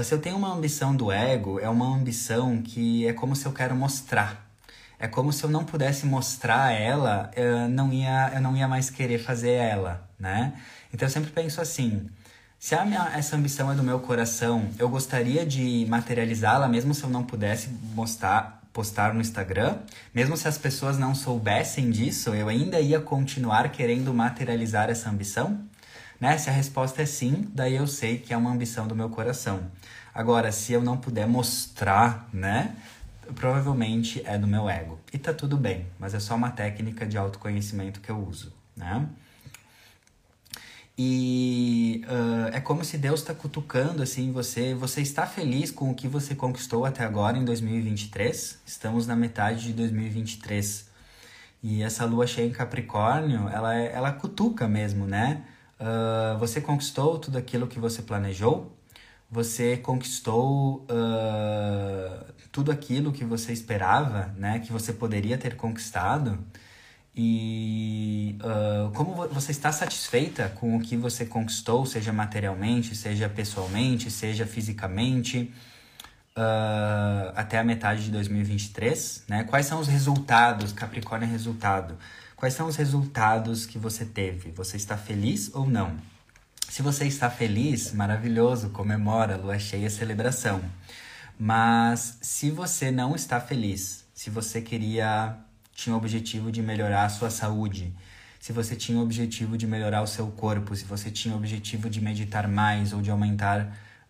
[0.05, 3.53] Se eu tenho uma ambição do ego, é uma ambição que é como se eu
[3.53, 4.49] quero mostrar.
[5.01, 8.89] É como se eu não pudesse mostrar ela, eu não ia, eu não ia mais
[8.89, 10.53] querer fazer ela, né?
[10.95, 12.09] Então eu sempre penso assim,
[12.63, 17.11] se minha, essa ambição é do meu coração, eu gostaria de materializá-la, mesmo se eu
[17.11, 19.79] não pudesse mostrar, postar no Instagram,
[20.15, 25.61] mesmo se as pessoas não soubessem disso, eu ainda ia continuar querendo materializar essa ambição?
[26.21, 26.39] Né?
[26.39, 29.65] Se a resposta é sim, daí eu sei que é uma ambição do meu coração.
[30.15, 32.77] Agora, se eu não puder mostrar, né?
[33.35, 35.01] Provavelmente é do meu ego.
[35.13, 39.09] E tá tudo bem, mas é só uma técnica de autoconhecimento que eu uso, né?
[40.97, 44.75] E uh, é como se Deus está cutucando assim você.
[44.75, 48.61] Você está feliz com o que você conquistou até agora em 2023?
[48.67, 50.91] Estamos na metade de 2023.
[51.63, 55.45] E essa lua cheia em Capricórnio, ela, é, ela cutuca mesmo, né?
[55.81, 58.77] Uh, você conquistou tudo aquilo que você planejou?
[59.31, 64.59] Você conquistou uh, tudo aquilo que você esperava, né?
[64.59, 66.39] Que você poderia ter conquistado?
[67.15, 74.11] E uh, como você está satisfeita com o que você conquistou, seja materialmente, seja pessoalmente,
[74.11, 75.53] seja fisicamente?
[76.37, 79.45] uh, até a metade de 2023, né?
[79.45, 81.97] Quais são os resultados, Capricórnio é resultado.
[82.37, 84.51] Quais são os resultados que você teve?
[84.53, 85.97] Você está feliz ou não?
[86.69, 90.61] Se você está feliz, maravilhoso, comemora, lua cheia, celebração.
[91.39, 95.37] Mas se você não está feliz, se você queria,
[95.83, 97.93] tinha o objetivo de melhorar a sua saúde,
[98.39, 101.91] se você tinha o objetivo de melhorar o seu corpo, se você tinha o objetivo
[101.91, 103.61] de meditar mais ou de aumentar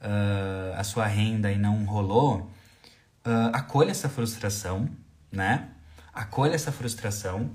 [0.00, 2.50] uh, a sua renda e não rolou,
[3.26, 4.88] uh, acolha essa frustração,
[5.30, 5.68] né?
[6.12, 7.50] Acolha essa frustração,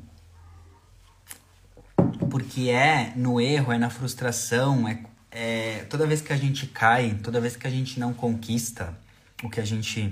[2.30, 5.00] porque é no erro, é na frustração, é,
[5.32, 8.98] é toda vez que a gente cai, toda vez que a gente não conquista
[9.44, 10.12] o que a gente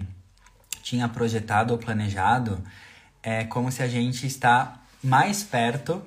[0.84, 2.64] tinha projetado ou planejado,
[3.26, 6.00] é como se a gente está mais perto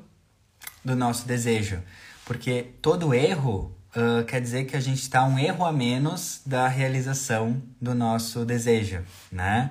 [0.85, 1.83] do nosso desejo.
[2.25, 6.69] Porque todo erro uh, quer dizer que a gente está um erro a menos da
[6.69, 9.03] realização do nosso desejo,
[9.33, 9.71] né?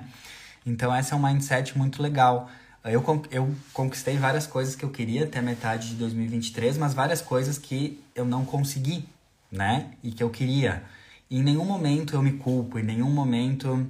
[0.66, 2.50] Então, essa é um mindset muito legal.
[2.84, 7.56] Eu, eu conquistei várias coisas que eu queria até metade de 2023, mas várias coisas
[7.56, 9.08] que eu não consegui,
[9.50, 9.92] né?
[10.02, 10.82] E que eu queria.
[11.30, 13.88] E em nenhum momento eu me culpo, em nenhum momento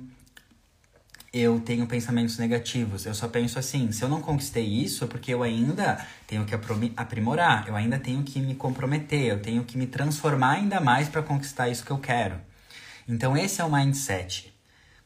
[1.33, 3.05] eu tenho pensamentos negativos.
[3.05, 6.55] Eu só penso assim: se eu não conquistei isso, é porque eu ainda tenho que
[6.97, 11.23] aprimorar, eu ainda tenho que me comprometer, eu tenho que me transformar ainda mais para
[11.23, 12.41] conquistar isso que eu quero.
[13.07, 14.53] Então, esse é o mindset.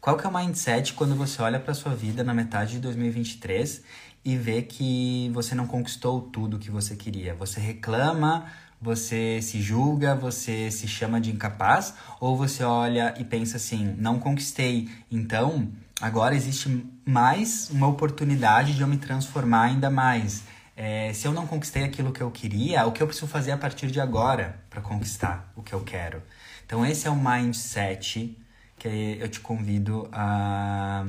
[0.01, 3.83] Qual que é o mindset quando você olha para sua vida na metade de 2023
[4.25, 7.35] e vê que você não conquistou tudo que você queria?
[7.35, 8.47] Você reclama,
[8.81, 14.19] você se julga, você se chama de incapaz, ou você olha e pensa assim: não
[14.19, 20.43] conquistei, então agora existe mais uma oportunidade de eu me transformar ainda mais.
[20.77, 23.59] É, se eu não conquistei aquilo que eu queria, o que eu preciso fazer a
[23.59, 26.23] partir de agora para conquistar o que eu quero?
[26.65, 28.39] Então, esse é o mindset
[28.79, 31.07] que eu te convido a,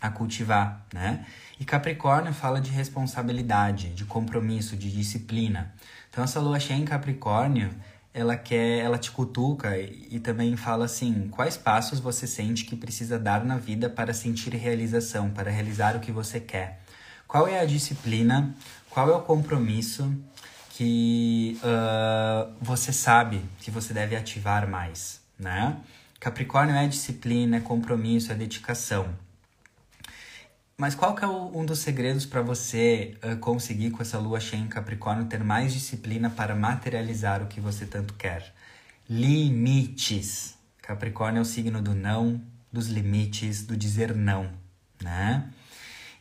[0.00, 1.24] a cultivar, né?
[1.58, 5.74] E Capricórnio fala de responsabilidade, de compromisso, de disciplina.
[6.10, 7.70] Então essa lua cheia em Capricórnio,
[8.12, 12.76] ela quer, ela te cutuca e, e também fala assim, quais passos você sente que
[12.76, 16.80] precisa dar na vida para sentir realização, para realizar o que você quer.
[17.26, 18.54] Qual é a disciplina,
[18.88, 20.12] qual é o compromisso
[20.70, 25.76] que uh, você sabe que você deve ativar mais, né?
[26.18, 29.08] Capricórnio é disciplina, é compromisso, é dedicação.
[30.80, 34.40] Mas qual que é o, um dos segredos para você uh, conseguir com essa lua
[34.40, 38.54] cheia em Capricórnio ter mais disciplina para materializar o que você tanto quer?
[39.06, 40.54] Limites.
[40.80, 42.40] Capricórnio é o signo do não,
[42.72, 44.50] dos limites, do dizer não,
[45.02, 45.50] né?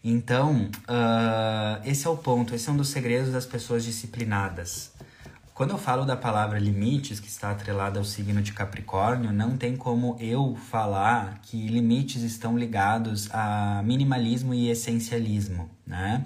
[0.04, 4.89] Então, uh, esse é o ponto, esse é um dos segredos das pessoas disciplinadas.
[5.60, 9.76] Quando eu falo da palavra limites, que está atrelada ao signo de Capricórnio, não tem
[9.76, 16.26] como eu falar que limites estão ligados a minimalismo e essencialismo, né?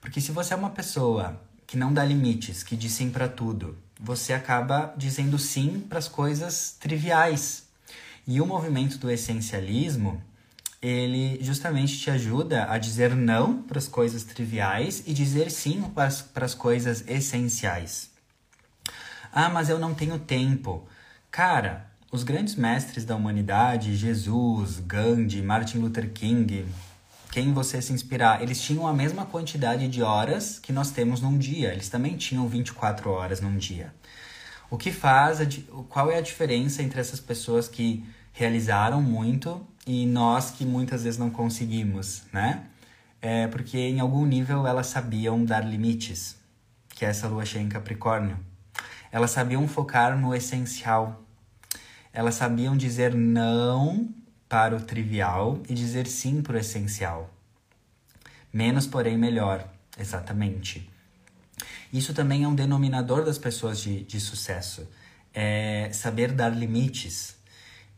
[0.00, 3.78] Porque se você é uma pessoa que não dá limites, que diz sim para tudo,
[4.00, 7.68] você acaba dizendo sim para as coisas triviais.
[8.26, 10.20] E o movimento do essencialismo,
[10.82, 16.44] ele justamente te ajuda a dizer não para as coisas triviais e dizer sim para
[16.44, 18.10] as coisas essenciais.
[19.32, 20.86] Ah, mas eu não tenho tempo.
[21.30, 26.66] Cara, os grandes mestres da humanidade, Jesus, Gandhi, Martin Luther King,
[27.30, 31.38] quem você se inspirar, eles tinham a mesma quantidade de horas que nós temos num
[31.38, 31.72] dia.
[31.72, 33.94] Eles também tinham 24 horas num dia.
[34.68, 35.38] O que faz,
[35.88, 41.18] qual é a diferença entre essas pessoas que realizaram muito e nós que muitas vezes
[41.18, 42.64] não conseguimos, né?
[43.22, 46.36] É porque em algum nível elas sabiam dar limites,
[46.88, 48.49] que é essa lua cheia em Capricórnio.
[49.12, 51.22] Elas sabiam focar no essencial.
[52.12, 54.08] Elas sabiam dizer não
[54.48, 57.30] para o trivial e dizer sim para o essencial.
[58.52, 59.66] Menos, porém, melhor.
[59.98, 60.88] Exatamente.
[61.92, 64.88] Isso também é um denominador das pessoas de, de sucesso.
[65.32, 67.36] É saber dar limites.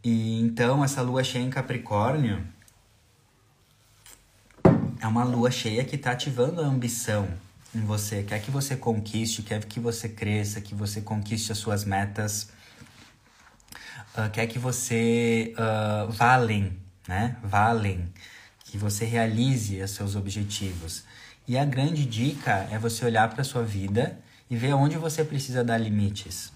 [0.04, 2.44] E então, essa lua cheia em Capricórnio
[5.00, 7.28] é uma lua cheia que está ativando a ambição,
[7.74, 11.84] em você, quer que você conquiste, quer que você cresça, que você conquiste as suas
[11.84, 12.50] metas,
[14.16, 16.12] uh, quer que você uh,
[17.08, 17.36] né?
[17.42, 17.72] Vá
[18.64, 21.04] que você realize os seus objetivos.
[21.46, 24.18] E a grande dica é você olhar para a sua vida
[24.48, 26.52] e ver onde você precisa dar limites.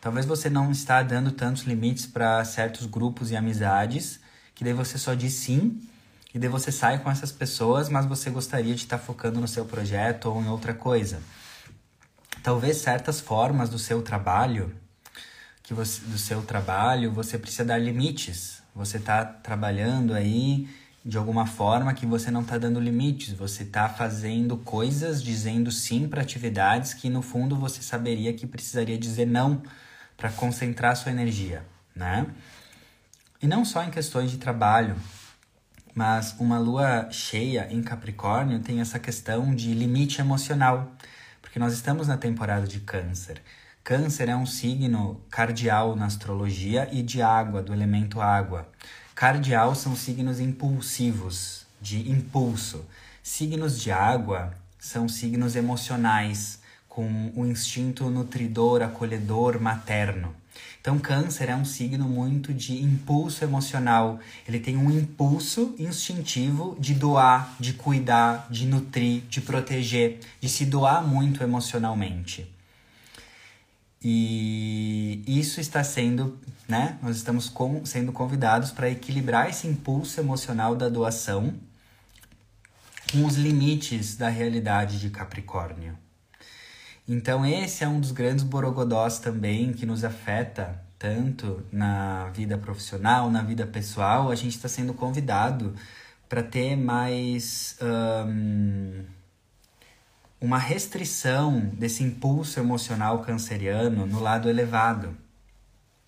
[0.00, 4.20] Talvez você não está dando tantos limites para certos grupos e amizades,
[4.54, 5.80] que daí você só diz sim
[6.36, 9.64] e daí você sai com essas pessoas, mas você gostaria de estar focando no seu
[9.64, 11.18] projeto ou em outra coisa.
[12.42, 14.70] Talvez certas formas do seu trabalho,
[15.62, 18.62] que você, do seu trabalho, você precisa dar limites.
[18.74, 20.68] Você está trabalhando aí
[21.02, 26.06] de alguma forma que você não está dando limites, você está fazendo coisas, dizendo sim
[26.06, 29.62] para atividades que no fundo você saberia que precisaria dizer não
[30.18, 31.64] para concentrar sua energia,
[31.94, 32.26] né?
[33.40, 34.96] E não só em questões de trabalho,
[35.96, 40.92] mas uma lua cheia em Capricórnio tem essa questão de limite emocional,
[41.40, 43.40] porque nós estamos na temporada de Câncer.
[43.82, 48.68] Câncer é um signo cardial na astrologia e de água, do elemento água.
[49.14, 52.84] Cardial são signos impulsivos, de impulso.
[53.22, 60.34] Signos de água são signos emocionais, com o instinto nutridor, acolhedor, materno.
[60.86, 64.20] Então, Câncer é um signo muito de impulso emocional.
[64.46, 70.64] Ele tem um impulso instintivo de doar, de cuidar, de nutrir, de proteger, de se
[70.64, 72.48] doar muito emocionalmente.
[74.00, 76.96] E isso está sendo, né?
[77.02, 81.52] Nós estamos com, sendo convidados para equilibrar esse impulso emocional da doação
[83.10, 85.98] com os limites da realidade de Capricórnio.
[87.08, 93.30] Então, esse é um dos grandes borogodós também que nos afeta tanto na vida profissional,
[93.30, 94.30] na vida pessoal.
[94.30, 95.74] A gente está sendo convidado
[96.28, 97.78] para ter mais.
[97.80, 99.04] Um,
[100.40, 105.16] uma restrição desse impulso emocional canceriano no lado elevado.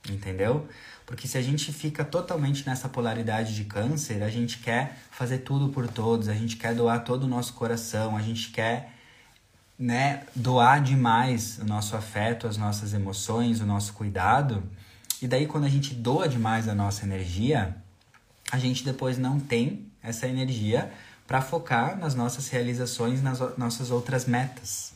[0.08, 0.68] Entendeu?
[1.06, 5.70] Porque se a gente fica totalmente nessa polaridade de câncer, a gente quer fazer tudo
[5.70, 8.92] por todos, a gente quer doar todo o nosso coração, a gente quer
[9.78, 14.62] né, doar demais o nosso afeto, as nossas emoções, o nosso cuidado.
[15.22, 17.76] E daí, quando a gente doa demais a nossa energia,
[18.50, 20.90] a gente depois não tem essa energia
[21.26, 24.94] para focar nas nossas realizações, nas nossas outras metas.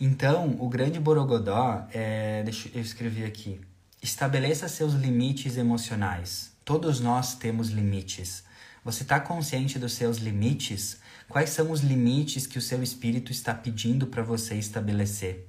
[0.00, 3.60] Então, o grande borogodó é, deixa eu escrever aqui.
[4.00, 6.52] Estabeleça seus limites emocionais.
[6.64, 8.44] Todos nós temos limites.
[8.84, 10.98] Você está consciente dos seus limites?
[11.28, 15.46] Quais são os limites que o seu espírito está pedindo para você estabelecer?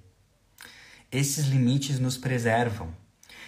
[1.10, 2.94] Esses limites nos preservam.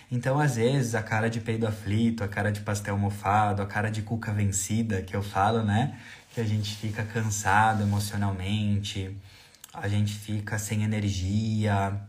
[0.09, 3.91] Então, às vezes, a cara de peido aflito, a cara de pastel mofado, a cara
[3.91, 5.99] de cuca vencida, que eu falo, né?
[6.33, 9.13] Que a gente fica cansado emocionalmente,
[9.73, 12.01] a gente fica sem energia.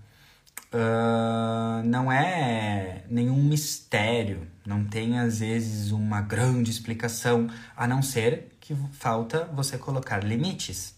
[0.72, 7.46] Uh, não é nenhum mistério, não tem às vezes uma grande explicação,
[7.76, 10.94] a não ser que falta você colocar limites.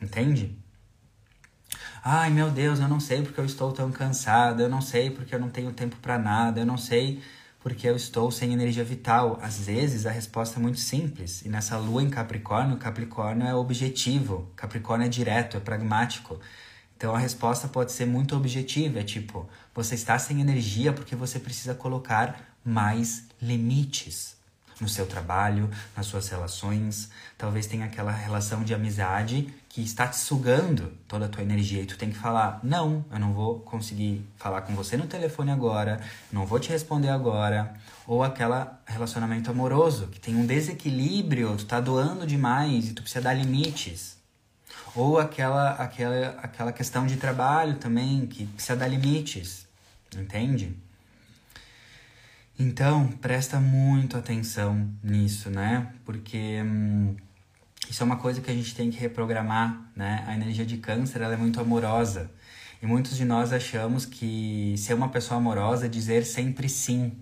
[0.00, 0.58] Entende?
[2.04, 5.34] Ai, meu Deus, eu não sei porque eu estou tão cansada, eu não sei porque
[5.34, 7.22] eu não tenho tempo para nada, eu não sei
[7.60, 9.40] porque eu estou sem energia vital.
[9.42, 11.42] Às vezes a resposta é muito simples.
[11.44, 16.38] E nessa lua em Capricórnio, Capricórnio é objetivo, Capricórnio é direto, é pragmático.
[16.96, 21.38] Então a resposta pode ser muito objetiva, é tipo, você está sem energia porque você
[21.38, 24.36] precisa colocar mais limites
[24.80, 27.10] no seu trabalho, nas suas relações.
[27.38, 31.86] Talvez tenha aquela relação de amizade que está te sugando toda a tua energia e
[31.86, 36.00] tu tem que falar: "Não, eu não vou conseguir falar com você no telefone agora,
[36.32, 37.74] não vou te responder agora".
[38.06, 43.22] Ou aquela relacionamento amoroso que tem um desequilíbrio, tu tá doando demais e tu precisa
[43.22, 44.15] dar limites.
[44.96, 49.66] Ou aquela aquela aquela questão de trabalho também que precisa dar limites.
[50.16, 50.74] Entende?
[52.58, 55.92] Então, presta muito atenção nisso, né?
[56.06, 57.14] Porque hum,
[57.90, 60.24] isso é uma coisa que a gente tem que reprogramar, né?
[60.26, 62.30] A energia de câncer, ela é muito amorosa.
[62.82, 67.12] E muitos de nós achamos que ser uma pessoa amorosa é dizer sempre sim.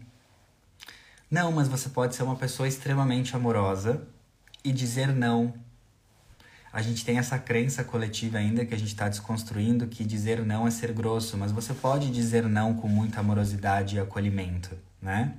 [1.31, 4.07] Não, mas você pode ser uma pessoa extremamente amorosa
[4.63, 5.53] e dizer não.
[6.75, 10.67] A gente tem essa crença coletiva ainda que a gente está desconstruindo que dizer não
[10.67, 15.35] é ser grosso, mas você pode dizer não com muita amorosidade e acolhimento né?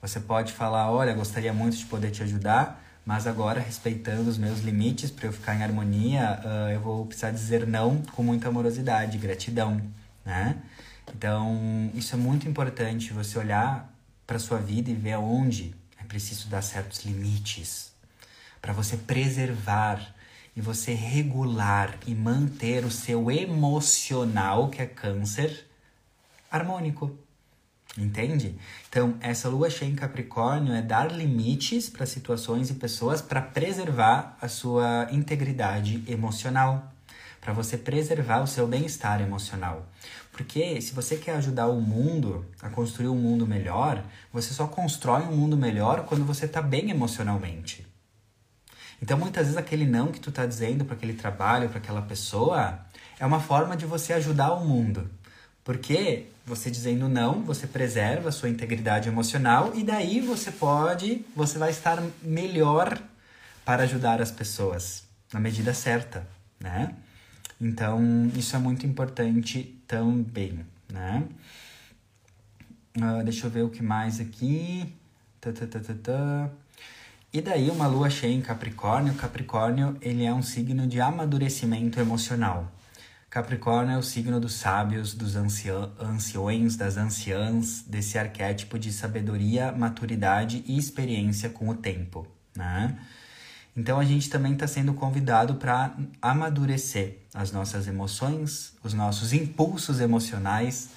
[0.00, 4.60] Você pode falar, olha, gostaria muito de poder te ajudar, mas agora, respeitando os meus
[4.60, 9.18] limites para eu ficar em harmonia, uh, eu vou precisar dizer não com muita amorosidade,
[9.18, 9.80] gratidão,
[10.24, 10.56] né?
[11.14, 13.92] Então, isso é muito importante, você olhar
[14.26, 17.92] para sua vida e ver aonde é preciso dar certos limites
[18.60, 20.15] para você preservar
[20.56, 25.66] e você regular e manter o seu emocional, que é câncer,
[26.50, 27.14] harmônico.
[27.98, 28.58] Entende?
[28.88, 34.36] Então, essa lua cheia em Capricórnio é dar limites para situações e pessoas para preservar
[34.40, 36.92] a sua integridade emocional,
[37.40, 39.86] para você preservar o seu bem-estar emocional.
[40.30, 45.22] Porque se você quer ajudar o mundo a construir um mundo melhor, você só constrói
[45.22, 47.85] um mundo melhor quando você está bem emocionalmente.
[49.02, 52.78] Então, muitas vezes aquele não que tu está dizendo para aquele trabalho, para aquela pessoa,
[53.18, 55.10] é uma forma de você ajudar o mundo
[55.64, 61.58] Porque você dizendo não, você preserva a sua integridade emocional e daí você pode, você
[61.58, 62.98] vai estar melhor
[63.64, 66.26] para ajudar as pessoas na medida certa,
[66.60, 66.94] né?
[67.60, 71.24] Então, isso é muito importante também, né?
[72.96, 74.94] Uh, deixa eu ver o que mais aqui.
[75.40, 76.50] Tá, tá, tá, tá, tá.
[77.36, 79.12] E daí, uma lua cheia em Capricórnio.
[79.12, 82.72] Capricórnio, ele é um signo de amadurecimento emocional.
[83.28, 90.64] Capricórnio é o signo dos sábios, dos anciões, das anciãs, desse arquétipo de sabedoria, maturidade
[90.66, 92.26] e experiência com o tempo,
[92.56, 92.98] né?
[93.76, 100.00] Então a gente também está sendo convidado para amadurecer as nossas emoções, os nossos impulsos
[100.00, 100.88] emocionais.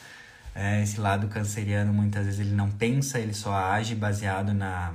[0.55, 4.93] É, esse lado canceriano muitas vezes ele não pensa, ele só age baseado na,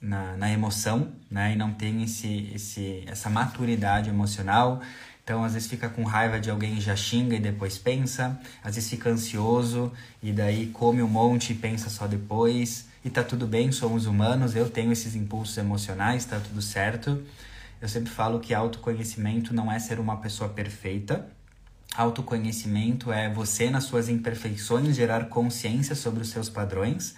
[0.00, 1.52] na, na emoção, né?
[1.52, 4.80] E não tem esse, esse, essa maturidade emocional.
[5.22, 8.40] Então, às vezes fica com raiva de alguém e já xinga e depois pensa.
[8.64, 9.92] Às vezes fica ansioso
[10.22, 12.88] e daí come um monte e pensa só depois.
[13.04, 17.22] E tá tudo bem, somos humanos, eu tenho esses impulsos emocionais, tá tudo certo.
[17.80, 21.26] Eu sempre falo que autoconhecimento não é ser uma pessoa perfeita.
[21.96, 27.14] Autoconhecimento é você, nas suas imperfeições, gerar consciência sobre os seus padrões.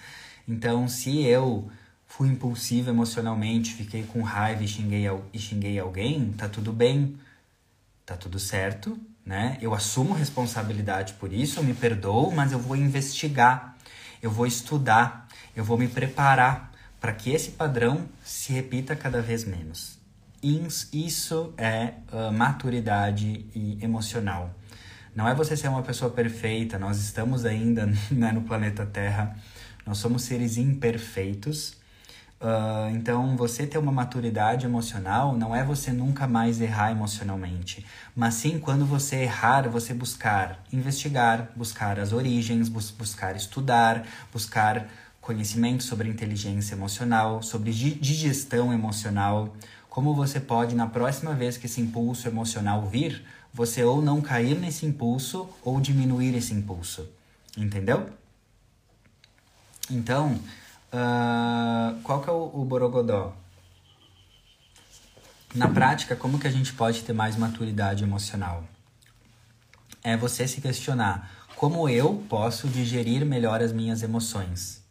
[0.46, 1.70] Então, se eu
[2.16, 7.18] fui impulsivo emocionalmente, fiquei com raiva e xinguei, e xinguei alguém, tá tudo bem
[8.04, 9.58] tá tudo certo, né?
[9.60, 13.76] Eu assumo responsabilidade por isso, eu me perdoo, mas eu vou investigar,
[14.20, 19.44] eu vou estudar, eu vou me preparar para que esse padrão se repita cada vez
[19.44, 19.98] menos.
[20.92, 23.46] Isso é uh, maturidade
[23.80, 24.52] emocional.
[25.14, 29.36] Não é você ser uma pessoa perfeita, nós estamos ainda né, no planeta Terra,
[29.86, 31.76] nós somos seres imperfeitos
[32.42, 37.86] Uh, então, você ter uma maturidade emocional não é você nunca mais errar emocionalmente,
[38.16, 44.88] mas sim quando você errar, você buscar investigar, buscar as origens, bus buscar estudar, buscar
[45.20, 49.54] conhecimento sobre inteligência emocional, sobre digestão emocional,
[49.88, 53.24] como você pode, na próxima vez que esse impulso emocional vir,
[53.54, 57.08] você ou não cair nesse impulso ou diminuir esse impulso.
[57.56, 58.10] Entendeu?
[59.88, 60.40] Então,
[60.92, 63.34] Uh, qual que é o, o borogodó?
[65.54, 68.64] Na prática, como que a gente pode ter mais maturidade emocional?
[70.02, 74.82] É você se questionar como eu posso digerir melhor as minhas emoções.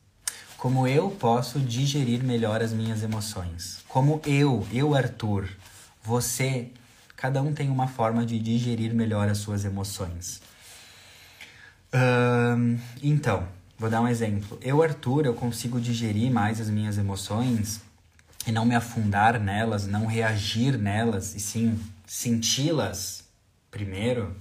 [0.57, 3.79] Como eu posso digerir melhor as minhas emoções.
[3.87, 5.49] Como eu, eu Arthur,
[6.03, 6.71] você,
[7.15, 10.41] cada um tem uma forma de digerir melhor as suas emoções.
[11.93, 13.47] Uh, então,
[13.81, 14.59] Vou dar um exemplo.
[14.61, 17.81] Eu, Arthur, eu consigo digerir mais as minhas emoções
[18.45, 23.23] e não me afundar nelas, não reagir nelas, e sim senti-las
[23.71, 24.35] primeiro,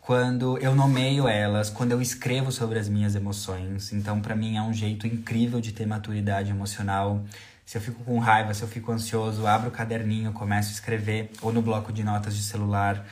[0.00, 3.92] quando eu nomeio elas, quando eu escrevo sobre as minhas emoções.
[3.92, 7.24] Então, para mim é um jeito incrível de ter maturidade emocional.
[7.66, 11.32] Se eu fico com raiva, se eu fico ansioso, abro o caderninho, começo a escrever,
[11.42, 13.04] ou no bloco de notas de celular,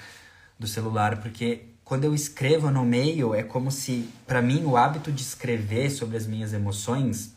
[0.57, 5.11] do celular, porque quando eu escrevo no meio, é como se, para mim, o hábito
[5.11, 7.32] de escrever sobre as minhas emoções,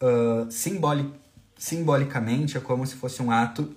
[0.00, 1.12] uh, simboli
[1.58, 3.76] simbolicamente, é como se fosse um ato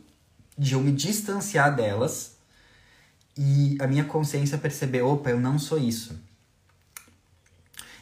[0.57, 2.37] de eu me distanciar delas
[3.37, 6.17] e a minha consciência perceber: opa, eu não sou isso.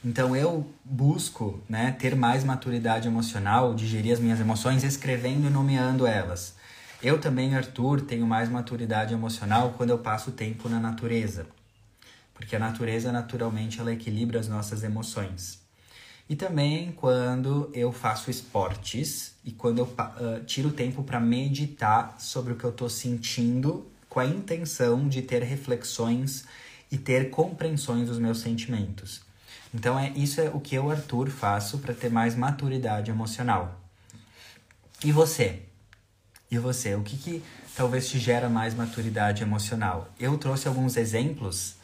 [0.05, 6.05] Então eu busco né, ter mais maturidade emocional, digerir as minhas emoções, escrevendo e nomeando
[6.05, 6.53] elas.
[7.03, 11.45] Eu também, Arthur, tenho mais maturidade emocional quando eu passo tempo na natureza.
[12.33, 15.59] Porque a natureza, naturalmente, ela equilibra as nossas emoções.
[16.29, 22.53] E também quando eu faço esportes e quando eu uh, tiro tempo para meditar sobre
[22.53, 26.45] o que eu estou sentindo com a intenção de ter reflexões
[26.89, 29.21] e ter compreensões dos meus sentimentos.
[29.73, 33.81] Então é isso é o que eu Arthur faço para ter mais maturidade emocional.
[35.03, 35.63] E você?
[36.53, 37.43] E você, o que, que
[37.75, 40.07] talvez te gera mais maturidade emocional?
[40.19, 41.77] Eu trouxe alguns exemplos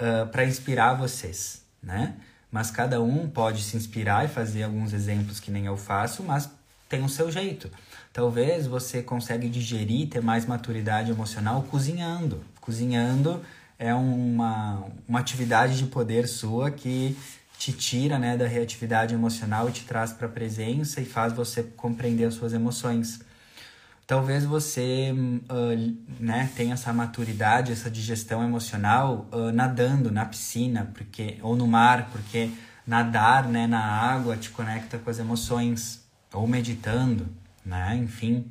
[0.00, 2.14] uh, para inspirar vocês, né?
[2.48, 6.48] Mas cada um pode se inspirar e fazer alguns exemplos que nem eu faço, mas
[6.88, 7.68] tem o seu jeito.
[8.12, 12.44] Talvez você consiga digerir, ter mais maturidade emocional cozinhando.
[12.60, 13.42] Cozinhando
[13.80, 17.18] é uma, uma atividade de poder sua que
[17.58, 21.64] te tira né, da reatividade emocional e te traz para a presença e faz você
[21.64, 23.18] compreender as suas emoções.
[24.06, 31.38] Talvez você uh, né, tenha essa maturidade, essa digestão emocional uh, nadando na piscina, porque
[31.40, 32.50] ou no mar, porque
[32.86, 37.28] nadar né, na água te conecta com as emoções, ou meditando,
[37.64, 37.96] né?
[37.96, 38.50] Enfim,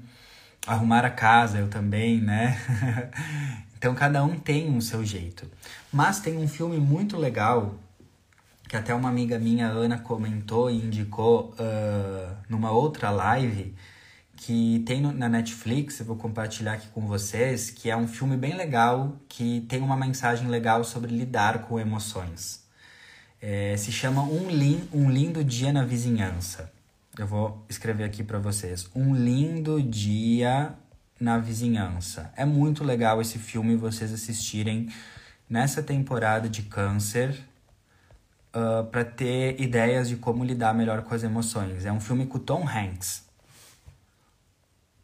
[0.66, 2.58] arrumar a casa, eu também, né?
[3.82, 5.50] Então cada um tem um seu jeito.
[5.92, 7.80] Mas tem um filme muito legal
[8.70, 13.74] que até uma amiga minha, Ana, comentou e indicou uh, numa outra live
[14.42, 18.56] que tem na Netflix, eu vou compartilhar aqui com vocês, que é um filme bem
[18.56, 22.66] legal, que tem uma mensagem legal sobre lidar com emoções.
[23.40, 26.72] É, se chama um, lin, um Lindo Dia na Vizinhança.
[27.20, 28.90] Eu vou escrever aqui para vocês.
[28.96, 30.74] Um Lindo Dia
[31.20, 32.34] na Vizinhança.
[32.36, 34.90] É muito legal esse filme vocês assistirem
[35.48, 37.30] nessa temporada de câncer
[38.56, 41.86] uh, ah, para ter ideias de como lidar melhor com as emoções.
[41.86, 43.30] É um filme com Tom Hanks.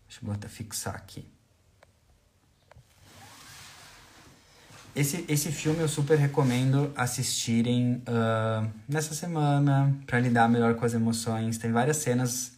[0.07, 1.25] Deixa eu botar fixar aqui.
[4.95, 10.93] Esse, esse filme eu super recomendo assistirem uh, nessa semana para lidar melhor com as
[10.95, 11.59] emoções.
[11.59, 12.53] Tem várias cenas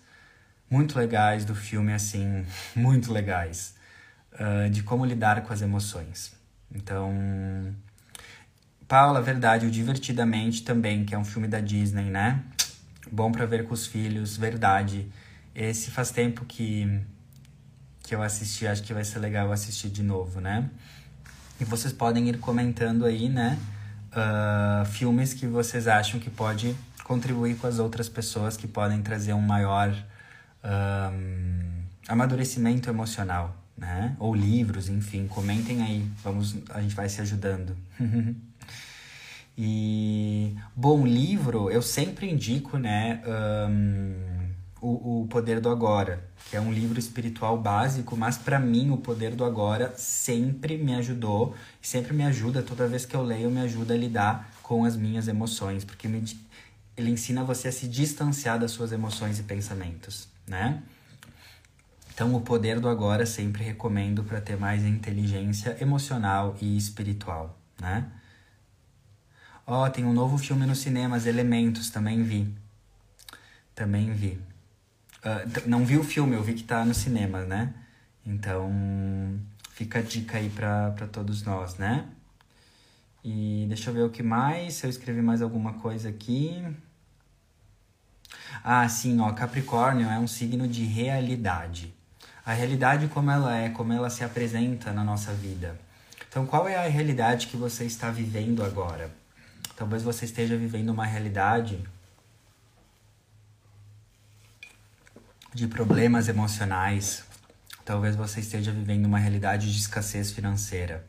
[0.69, 3.75] muito legais do filme, assim, muito legais,
[4.33, 6.31] uh, de como lidar com as emoções.
[6.73, 7.11] Então,
[8.87, 12.41] Paula, verdade, o Divertidamente também, que é um filme da Disney, né?
[13.11, 15.11] Bom para ver com os filhos, verdade.
[15.53, 17.01] Esse faz tempo que,
[18.09, 20.67] que eu assisti, acho que vai ser legal assistir de novo, né?
[21.61, 23.59] E vocês podem ir comentando aí, né?
[24.11, 29.33] Uh, filmes que vocês acham que pode contribuir com as outras pessoas, que podem trazer
[29.33, 29.95] um maior
[30.63, 34.15] um, amadurecimento emocional, né?
[34.17, 37.77] Ou livros, enfim, comentem aí, vamos, a gente vai se ajudando.
[39.55, 43.21] e bom livro, eu sempre indico, né?
[43.69, 44.38] Um,
[44.81, 48.97] o, o Poder do Agora, que é um livro espiritual básico, mas para mim o
[48.97, 53.61] Poder do Agora sempre me ajudou, sempre me ajuda, toda vez que eu leio, me
[53.61, 56.23] ajuda a lidar com as minhas emoções, porque me,
[56.97, 60.81] ele ensina você a se distanciar das suas emoções e pensamentos né?
[62.13, 68.11] Então, o poder do agora sempre recomendo para ter mais inteligência emocional e espiritual, né?
[69.65, 72.53] Ó, oh, tem um novo filme nos cinemas, Elementos, também vi.
[73.75, 74.41] Também vi.
[75.19, 77.73] Uh, não vi o filme, eu vi que tá no cinema, né?
[78.25, 78.71] Então,
[79.71, 82.05] fica a dica aí para todos nós, né?
[83.23, 86.63] E deixa eu ver o que mais, se eu escrevi mais alguma coisa aqui.
[88.63, 91.93] Ah, sim, ó, Capricórnio é um signo de realidade.
[92.45, 95.79] A realidade como ela é, como ela se apresenta na nossa vida.
[96.27, 99.11] Então, qual é a realidade que você está vivendo agora?
[99.75, 101.79] Talvez você esteja vivendo uma realidade
[105.53, 107.23] de problemas emocionais.
[107.83, 111.05] Talvez você esteja vivendo uma realidade de escassez financeira.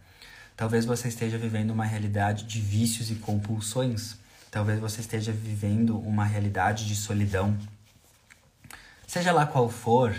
[0.56, 4.16] Talvez você esteja vivendo uma realidade de vícios e compulsões.
[4.50, 7.56] Talvez você esteja vivendo uma realidade de solidão.
[9.06, 10.14] Seja lá qual for,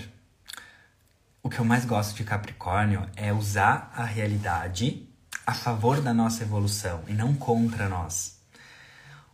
[1.43, 5.07] o que eu mais gosto de Capricórnio é usar a realidade
[5.45, 8.40] a favor da nossa evolução e não contra nós.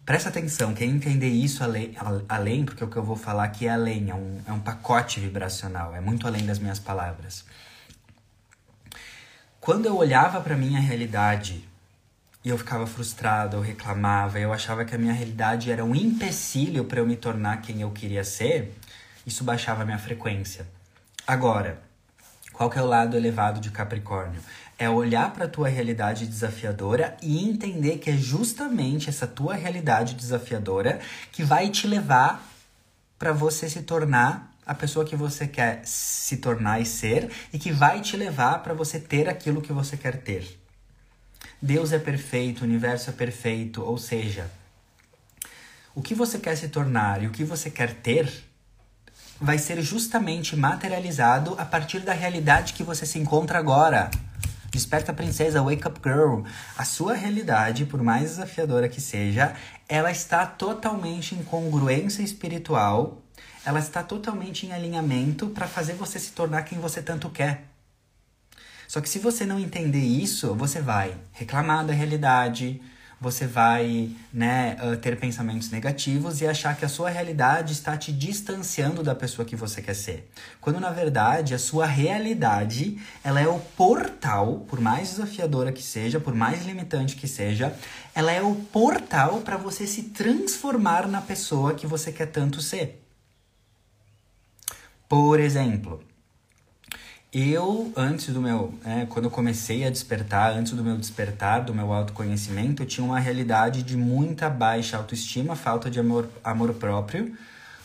[0.08, 1.94] Presta atenção, quem entender isso além,
[2.30, 5.20] além, porque o que eu vou falar aqui é além, é um, é um pacote
[5.20, 7.44] vibracional, é muito além das minhas palavras.
[9.60, 11.68] Quando eu olhava para minha realidade
[12.42, 16.86] e eu ficava frustrado, eu reclamava, eu achava que a minha realidade era um empecilho
[16.86, 18.74] para eu me tornar quem eu queria ser,
[19.26, 20.66] isso baixava a minha frequência.
[21.28, 21.82] Agora,
[22.54, 24.40] qual que é o lado elevado de Capricórnio?
[24.78, 30.14] É olhar para a tua realidade desafiadora e entender que é justamente essa tua realidade
[30.14, 31.00] desafiadora
[31.32, 32.48] que vai te levar
[33.18, 37.72] para você se tornar a pessoa que você quer se tornar e ser e que
[37.72, 40.60] vai te levar para você ter aquilo que você quer ter.
[41.62, 44.52] Deus é perfeito, o universo é perfeito, ou seja,
[45.96, 48.32] o que você quer se tornar e o que você quer ter
[49.40, 54.12] vai ser justamente materializado a partir da realidade que você se encontra agora.
[54.78, 56.44] Desperta princesa, wake up girl.
[56.78, 59.56] A sua realidade, por mais desafiadora que seja,
[59.90, 63.24] ela está totalmente em congruência espiritual,
[63.66, 67.64] ela está totalmente em alinhamento para fazer você se tornar quem você tanto quer.
[68.88, 72.80] Só que se você não entender isso, você vai reclamar da realidade,
[73.20, 78.12] você vai né, ah, ter pensamentos negativos e achar que a sua realidade está te
[78.12, 80.30] distanciando da pessoa que você quer ser.
[80.62, 86.20] Quando na verdade a sua realidade ela é o portal, por mais desafiadora que seja,
[86.20, 87.76] por mais limitante que seja,
[88.14, 93.04] ela é o portal para você se transformar na pessoa que você quer tanto ser.
[95.10, 96.04] Por exemplo,
[97.32, 101.74] eu, antes do meu, é, quando eu comecei a despertar, antes do meu despertar, do
[101.74, 107.36] meu autoconhecimento, eu tinha uma realidade de muita baixa autoestima, falta de amor, amor próprio,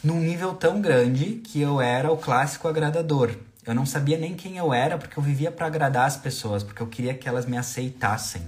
[0.03, 3.37] num nível tão grande que eu era o clássico agradador.
[3.67, 6.83] Eu não sabia nem quem eu era, porque eu vivia para agradar as pessoas, porque
[6.83, 8.43] eu queria que elas me aceitassem.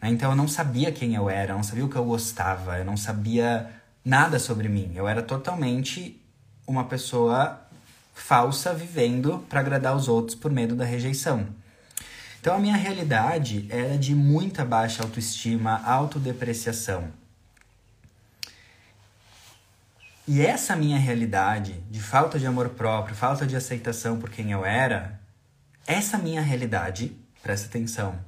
[0.00, 0.10] Né?
[0.10, 2.84] Então eu não sabia quem eu era, eu não sabia o que eu gostava, eu
[2.84, 3.70] não sabia
[4.04, 4.92] nada sobre mim.
[4.94, 6.20] Eu era totalmente
[6.66, 7.60] uma pessoa
[8.12, 11.46] falsa vivendo para agradar os outros por medo da rejeição.
[12.40, 17.10] Então a minha realidade era de muita baixa autoestima, autodepreciação.
[20.26, 24.64] E essa minha realidade de falta de amor próprio, falta de aceitação por quem eu
[24.64, 25.20] era,
[25.86, 28.18] essa minha realidade, presta atenção,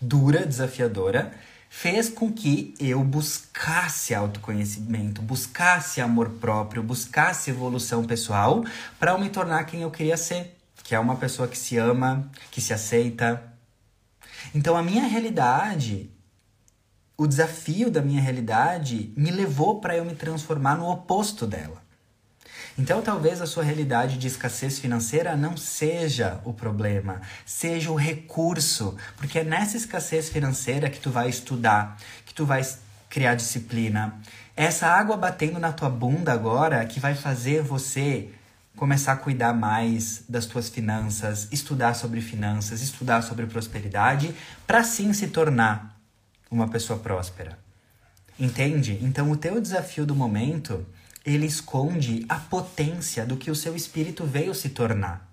[0.00, 1.32] dura, desafiadora,
[1.68, 8.64] fez com que eu buscasse autoconhecimento, buscasse amor próprio, buscasse evolução pessoal
[8.98, 12.30] para eu me tornar quem eu queria ser, que é uma pessoa que se ama,
[12.50, 13.42] que se aceita.
[14.54, 16.10] Então a minha realidade
[17.18, 21.82] o desafio da minha realidade me levou para eu me transformar no oposto dela.
[22.78, 28.96] Então, talvez a sua realidade de escassez financeira não seja o problema, seja o recurso,
[29.16, 32.62] porque é nessa escassez financeira que tu vai estudar, que tu vai
[33.08, 34.14] criar disciplina.
[34.56, 38.30] Essa água batendo na tua bunda agora que vai fazer você
[38.76, 44.34] começar a cuidar mais das tuas finanças, estudar sobre finanças, estudar sobre prosperidade,
[44.66, 45.98] para sim se tornar
[46.50, 47.58] uma pessoa próspera.
[48.38, 48.98] Entende?
[49.02, 50.86] Então o teu desafio do momento,
[51.24, 55.28] ele esconde a potência do que o seu espírito veio se tornar.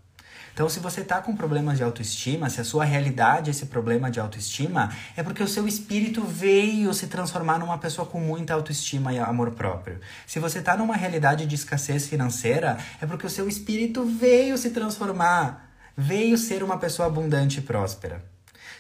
[0.55, 4.09] Então, se você está com problemas de autoestima, se a sua realidade é esse problema
[4.09, 9.11] de autoestima, é porque o seu espírito veio se transformar numa pessoa com muita autoestima
[9.11, 9.99] e amor próprio.
[10.25, 14.69] Se você está numa realidade de escassez financeira, é porque o seu espírito veio se
[14.69, 18.34] transformar, veio ser uma pessoa abundante e próspera.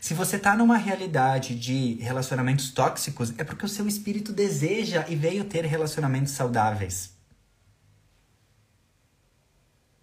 [0.05, 5.15] Se você tá numa realidade de relacionamentos tóxicos, é porque o seu espírito deseja e
[5.15, 7.09] veio ter relacionamentos saudáveis.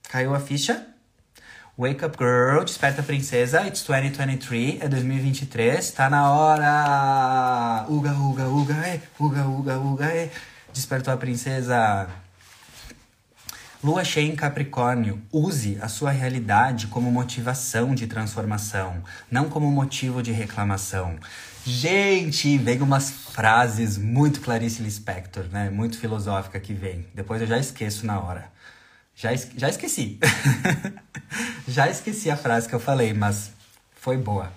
[0.08, 0.88] Caiu a ficha?
[1.78, 7.86] Wake up girl, desperta princesa, it's 2023, é 2023, tá na hora!
[7.88, 10.32] Uga, uga, uga, é, uga, uga, uga, é.
[10.72, 12.10] Despertou a princesa.
[13.82, 20.22] Lua cheia em Capricórnio, use a sua realidade como motivação de transformação, não como motivo
[20.22, 21.18] de reclamação.
[21.66, 25.68] Gente, vem umas frases muito Clarice Lispector, né?
[25.68, 27.08] Muito filosófica que vem.
[27.12, 28.52] Depois eu já esqueço na hora.
[29.16, 30.20] Já, es já esqueci.
[31.66, 33.50] já esqueci a frase que eu falei, mas
[33.96, 34.52] foi boa.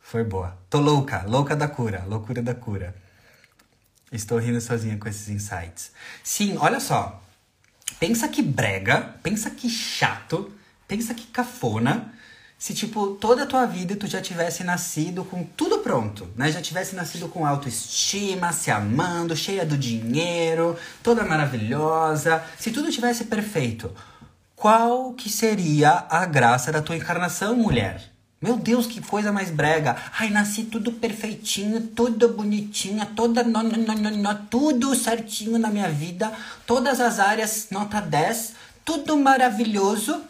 [0.00, 0.56] Foi boa.
[0.70, 2.94] Tô louca, louca da cura, loucura da cura.
[4.10, 5.92] Estou rindo sozinha com esses insights.
[6.22, 7.23] Sim, olha só.
[7.98, 10.52] Pensa que brega, pensa que chato,
[10.86, 12.12] pensa que cafona.
[12.58, 16.50] Se, tipo, toda a tua vida tu já tivesse nascido com tudo pronto, né?
[16.50, 22.42] Já tivesse nascido com autoestima, se amando, cheia do dinheiro, toda maravilhosa.
[22.58, 23.94] Se tudo tivesse perfeito,
[24.56, 28.13] qual que seria a graça da tua encarnação, mulher?
[28.44, 29.96] Meu Deus, que coisa mais brega.
[30.20, 35.88] Ai, nasci tudo perfeitinho, tudo bonitinha, toda no, no, no, no, tudo certinho na minha
[35.88, 36.30] vida,
[36.66, 38.52] todas as áreas nota 10,
[38.84, 40.22] tudo maravilhoso.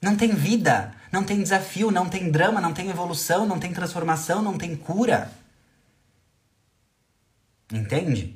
[0.00, 4.40] Não tem vida, não tem desafio, não tem drama, não tem evolução, não tem transformação,
[4.40, 5.30] não tem cura.
[7.70, 8.34] Entende?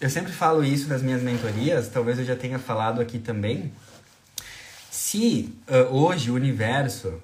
[0.00, 3.70] Eu sempre falo isso nas minhas mentorias, talvez eu já tenha falado aqui também
[4.90, 7.20] se uh, hoje o universo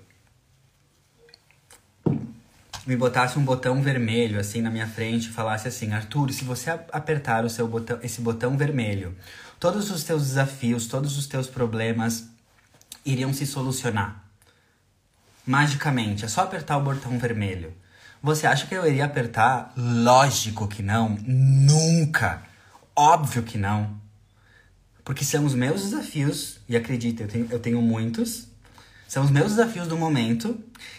[2.86, 6.70] me botasse um botão vermelho assim na minha frente e falasse assim, Arthur, se você
[6.92, 9.16] apertar o seu botão, esse botão vermelho,
[9.58, 12.28] todos os teus desafios, todos os teus problemas
[13.04, 14.22] iriam se solucionar.
[15.46, 17.74] Magicamente, é só apertar o botão vermelho.
[18.22, 19.72] Você acha que eu iria apertar?
[19.76, 22.42] Lógico que não, nunca.
[22.96, 24.03] Óbvio que não.
[25.04, 28.48] Porque são os meus desafios, e acredita, eu tenho, eu tenho muitos,
[29.06, 30.58] são os meus desafios do momento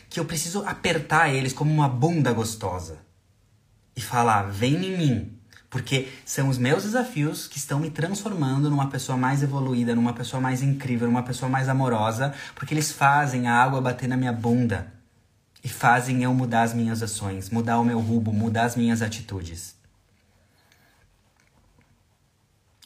[0.09, 2.99] que eu preciso apertar eles como uma bunda gostosa.
[3.95, 5.39] E falar, vem em mim.
[5.69, 10.39] Porque são os meus desafios que estão me transformando numa pessoa mais evoluída, numa pessoa
[10.39, 14.93] mais incrível, numa pessoa mais amorosa, porque eles fazem a água bater na minha bunda
[15.61, 19.75] e fazem eu mudar as minhas ações, mudar o meu rumo, mudar as minhas atitudes.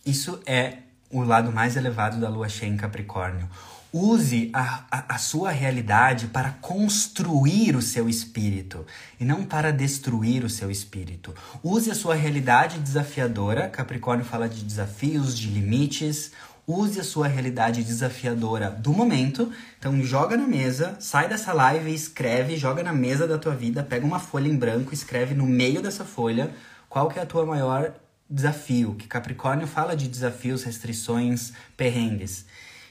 [0.03, 3.49] Isso é o lado mais elevado da lua cheia em Capricórnio.
[3.91, 8.85] Use a, a, a, sua realidade para construir o seu espírito
[9.19, 11.33] e não para destruir o seu espírito.
[11.63, 13.67] Use a sua realidade desafiadora.
[13.67, 16.31] Capricórnio fala de desafios, de limites.
[16.67, 19.51] Use a sua realidade desafiadora do momento.
[19.79, 23.81] Então joga na mesa, sai dessa live e escreve, joga na mesa da tua vida,
[23.81, 26.51] pega uma folha em branco, escreve no meio dessa folha
[26.87, 27.91] qual que é a tua maior
[28.29, 32.45] desafio, que Capricórnio fala de desafios, restrições, perrengues.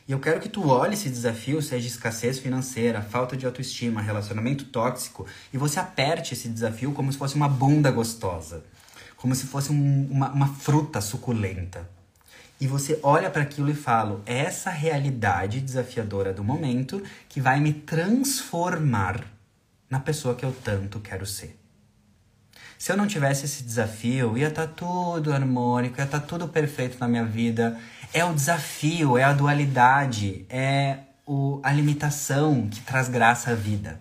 [0.08, 4.64] E eu quero que tu olhe esse desafio, seja escassez financeira, falta de autoestima, relacionamento
[4.64, 8.64] tóxico, e você aperte esse desafio como se fosse uma bunda gostosa,
[9.16, 11.88] como se fosse um, uma, uma fruta suculenta.
[12.60, 17.72] E você olha para aquilo e fala: essa realidade desafiadora do momento que vai me
[17.72, 19.24] transformar
[19.88, 21.56] na pessoa que eu tanto quero ser.
[22.78, 26.48] Se eu não tivesse esse desafio, ia estar tá tudo harmônico, ia estar tá tudo
[26.48, 27.78] perfeito na minha vida
[28.12, 34.00] é o desafio, é a dualidade, é o, a limitação que traz graça à vida.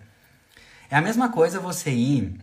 [0.90, 2.40] É a mesma coisa você ir.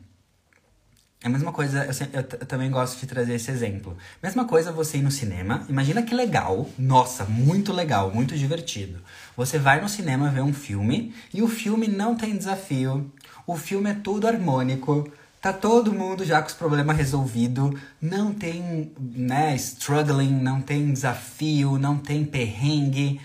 [1.23, 3.97] É a mesma coisa, eu, eu, eu, também gosto de trazer esse exemplo.
[4.21, 5.65] Mesma coisa você ir no cinema.
[5.67, 9.01] Imagina que legal, nossa, muito legal, muito divertido.
[9.35, 13.11] Você vai no cinema ver um filme e o filme não tem desafio.
[13.47, 15.11] O filme é tudo harmônico
[15.45, 21.77] Tá todo mundo já com os problemas resolvidos, não tem, né, struggling, não tem desafio,
[21.77, 23.21] não tem perrengue.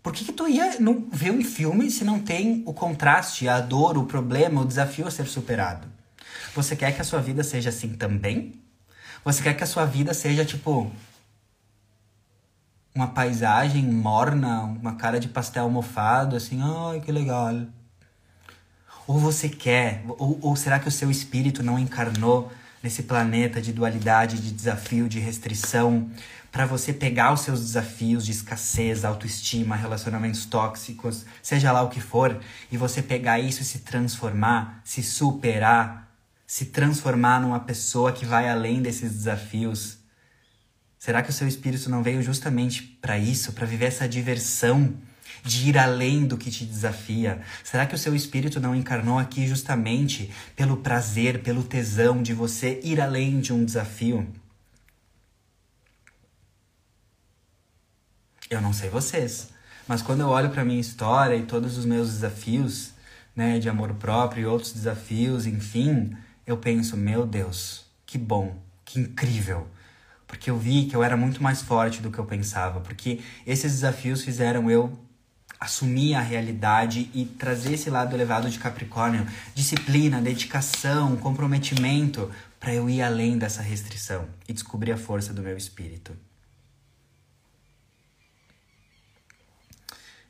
[0.00, 3.60] Por que, que tu ia não, ver um filme se não tem o contraste, a
[3.60, 5.88] dor, o problema, o desafio a ser superado?
[6.54, 8.52] Você quer que a sua vida seja assim também?
[9.24, 10.88] Você quer que a sua vida seja tipo
[12.94, 17.52] uma paisagem morna, uma cara de pastel mofado, assim, ai que legal.
[19.06, 22.52] Ou você quer, ou, ou será que o seu espírito não encarnou
[22.82, 26.10] nesse planeta de dualidade, de desafio, de restrição,
[26.52, 32.00] para você pegar os seus desafios de escassez, autoestima, relacionamentos tóxicos, seja lá o que
[32.00, 32.38] for,
[32.70, 36.14] e você pegar isso e se transformar, se superar,
[36.46, 39.98] se transformar numa pessoa que vai além desses desafios?
[40.98, 44.94] Será que o seu espírito não veio justamente para isso, para viver essa diversão?
[45.42, 47.40] De ir além do que te desafia?
[47.62, 52.80] Será que o seu espírito não encarnou aqui justamente pelo prazer, pelo tesão de você
[52.82, 54.26] ir além de um desafio?
[58.50, 59.48] Eu não sei vocês,
[59.88, 62.92] mas quando eu olho para minha história e todos os meus desafios,
[63.34, 66.16] né, de amor próprio e outros desafios, enfim,
[66.46, 69.66] eu penso, meu Deus, que bom, que incrível
[70.34, 73.72] porque eu vi que eu era muito mais forte do que eu pensava, porque esses
[73.72, 74.98] desafios fizeram eu
[75.64, 82.88] assumir a realidade e trazer esse lado elevado de Capricórnio, disciplina, dedicação, comprometimento, para eu
[82.88, 86.16] ir além dessa restrição e descobrir a força do meu espírito.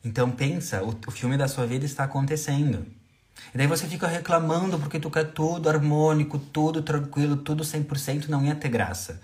[0.05, 2.87] Então pensa, o, o filme da sua vida está acontecendo.
[3.53, 8.45] E daí você fica reclamando porque tu quer tudo harmônico, tudo tranquilo, tudo 100%, não
[8.45, 9.21] ia ter graça.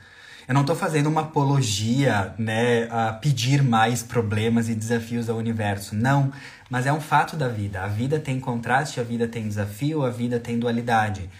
[0.51, 5.95] Eu não estou fazendo uma apologia, né, a pedir mais problemas e desafios ao universo.
[5.95, 6.33] Não,
[6.69, 7.85] mas é um fato da vida.
[7.85, 11.31] A vida tem contraste, a vida tem desafio, a vida tem dualidade.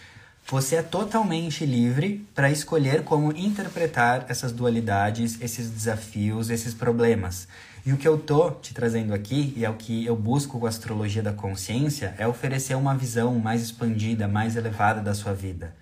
[0.47, 7.49] Você é totalmente livre para escolher como interpretar essas dualidades, esses desafios, esses problemas.
[7.85, 10.65] E o que eu tô te trazendo aqui, e é o que eu busco com
[10.65, 15.80] a astrologia da consciência, é oferecer uma visão mais expandida, mais elevada da sua vida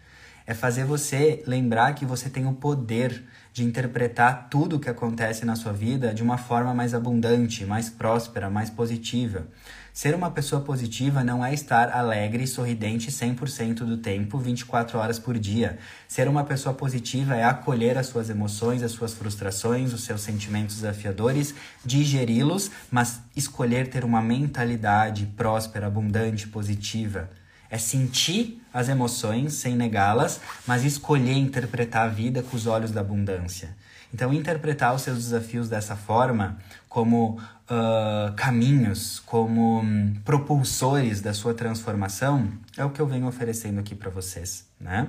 [0.49, 3.23] é fazer você lembrar que você tem o poder
[3.53, 7.87] de interpretar tudo o que acontece na sua vida de uma forma mais abundante, mais
[7.87, 9.45] próspera, mais positiva.
[9.93, 15.19] Ser uma pessoa positiva não é estar alegre e sorridente 100% do tempo, 24 horas
[15.19, 15.77] por dia.
[16.07, 20.77] Ser uma pessoa positiva é acolher as suas emoções, as suas frustrações, os seus sentimentos
[20.77, 21.53] desafiadores,
[21.85, 27.29] digeri-los, mas escolher ter uma mentalidade próspera, abundante, positiva.
[27.69, 33.01] É sentir as emoções sem negá-las, mas escolher interpretar a vida com os olhos da
[33.01, 33.75] abundância.
[34.13, 36.57] Então, interpretar os seus desafios dessa forma,
[36.87, 37.39] como
[37.69, 43.93] uh, caminhos, como um, propulsores da sua transformação, é o que eu venho oferecendo aqui
[43.93, 45.07] para vocês, né?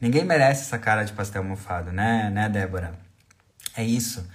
[0.00, 2.94] Ninguém merece essa cara de pastel mofado, né, né, Débora?
[3.76, 4.26] É isso.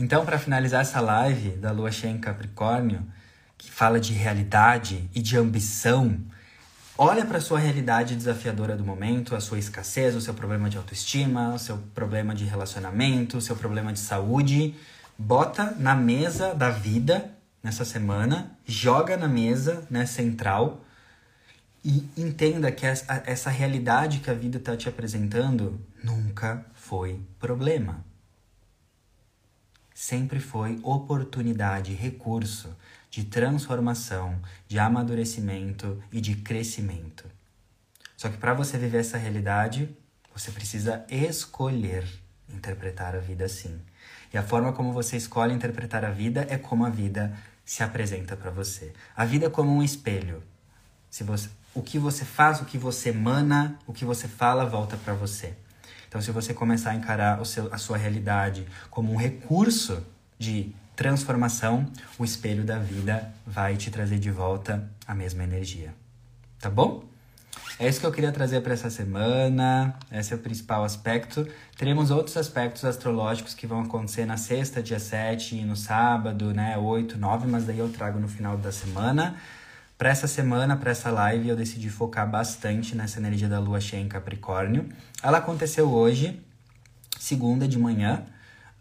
[0.00, 3.06] Então, para finalizar essa live da Lua Cheia em Capricórnio,
[3.56, 6.18] que fala de realidade e de ambição,
[6.96, 10.76] Olha para a sua realidade desafiadora do momento, a sua escassez, o seu problema de
[10.76, 14.76] autoestima, o seu problema de relacionamento, o seu problema de saúde.
[15.18, 20.84] Bota na mesa da vida nessa semana, joga na mesa, né, central,
[21.84, 28.04] e entenda que essa, essa realidade que a vida está te apresentando nunca foi problema.
[29.92, 32.68] Sempre foi oportunidade, recurso
[33.14, 37.24] de transformação, de amadurecimento e de crescimento.
[38.16, 39.88] Só que para você viver essa realidade,
[40.34, 42.04] você precisa escolher
[42.52, 43.80] interpretar a vida assim.
[44.32, 47.32] E a forma como você escolhe interpretar a vida é como a vida
[47.64, 48.92] se apresenta para você.
[49.16, 50.42] A vida é como um espelho.
[51.08, 54.96] Se você, o que você faz, o que você emana, o que você fala volta
[54.96, 55.54] para você.
[56.08, 60.04] Então, se você começar a encarar o seu, a sua realidade como um recurso
[60.36, 61.86] de transformação,
[62.18, 65.94] o espelho da vida vai te trazer de volta a mesma energia.
[66.60, 67.04] Tá bom?
[67.78, 69.98] É isso que eu queria trazer para essa semana.
[70.12, 71.46] Esse é o principal aspecto.
[71.76, 76.78] Teremos outros aspectos astrológicos que vão acontecer na sexta, dia 7, e no sábado, né,
[76.78, 79.36] 8, 9, mas daí eu trago no final da semana.
[79.98, 84.00] Para essa semana, para essa live, eu decidi focar bastante nessa energia da lua cheia
[84.00, 84.88] em Capricórnio.
[85.22, 86.40] Ela aconteceu hoje,
[87.18, 88.24] segunda de manhã,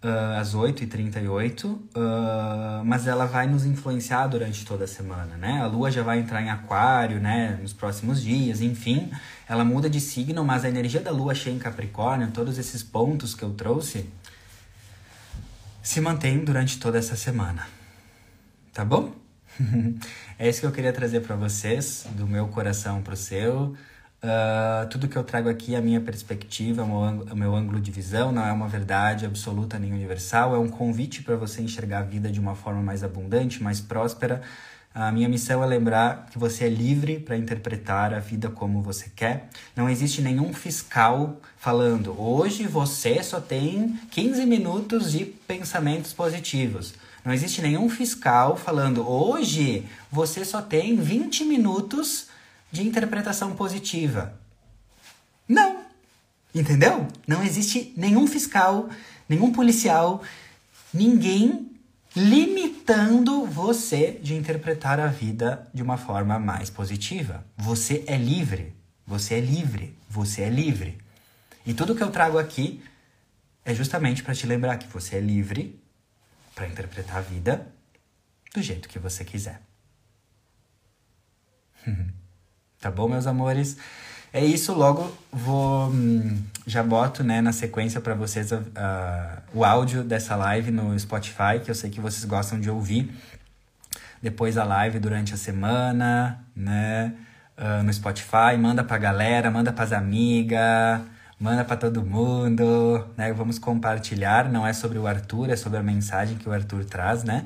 [0.03, 5.61] uh, às 8h38, uh, ah, mas ela vai nos influenciar durante toda a semana, né?
[5.61, 9.11] A lua já vai entrar em aquário, né, nos próximos dias, enfim.
[9.47, 13.33] Ela muda de signo, mas a energia da lua cheia em Capricórnio, todos esses pontos
[13.33, 14.09] que eu trouxe,
[15.81, 17.67] se mantém durante toda essa semana.
[18.73, 19.13] Tá bom?
[20.39, 23.75] é isso que eu queria trazer para vocês, do meu coração pro seu.
[24.23, 27.35] Uh, tudo que eu trago aqui é a minha perspectiva, é o meu, é o
[27.35, 31.35] meu ângulo de visão, não é uma verdade absoluta nem universal, é um convite para
[31.35, 34.41] você enxergar a vida de uma forma mais abundante, mais próspera.
[34.95, 39.11] A minha missão é lembrar que você é livre para interpretar a vida como você
[39.13, 39.49] quer.
[39.75, 46.93] Não existe nenhum fiscal falando, hoje você só tem 15 minutos de pensamentos positivos.
[47.25, 52.31] Não existe nenhum fiscal falando, hoje você só tem 20 minutos
[52.73, 54.41] de interpretação positiva.
[55.47, 55.83] Não!
[56.55, 57.07] Entendeu?
[57.27, 58.89] Não existe nenhum fiscal,
[59.29, 60.23] nenhum policial,
[60.91, 61.71] ninguém
[62.15, 67.45] limitando você de interpretar a vida de uma forma mais positiva.
[67.55, 68.75] Você é livre.
[69.05, 69.95] Você é livre.
[70.09, 70.97] Você é livre.
[71.67, 72.83] E tudo que eu trago aqui
[73.63, 75.79] é justamente para te lembrar que você é livre
[76.55, 77.71] para interpretar a vida
[78.51, 79.61] do jeito que você quiser.
[82.83, 83.77] Tá bom, meus amores?
[84.33, 85.87] É isso, logo vou.
[85.87, 88.59] Hum, já boto né, na sequência para vocês uh,
[89.53, 93.09] o áudio dessa live no Spotify, que eu sei que vocês gostam de ouvir.
[94.21, 97.13] Depois a live durante a semana, né?
[97.57, 100.99] Uh, no Spotify, manda pra galera, manda pras amigas,
[101.39, 103.31] manda para todo mundo, né?
[103.31, 107.23] Vamos compartilhar, não é sobre o Arthur, é sobre a mensagem que o Arthur traz,
[107.23, 107.45] né?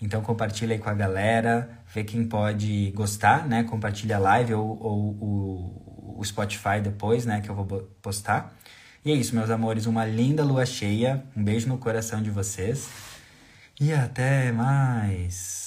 [0.00, 3.64] Então compartilha aí com a galera, vê quem pode gostar, né?
[3.64, 7.40] Compartilha a live ou, ou o, o Spotify depois, né?
[7.40, 7.64] Que eu vou
[8.02, 8.54] postar.
[9.02, 9.86] E é isso, meus amores.
[9.86, 11.24] Uma linda lua cheia.
[11.34, 12.90] Um beijo no coração de vocês.
[13.80, 15.65] E até mais.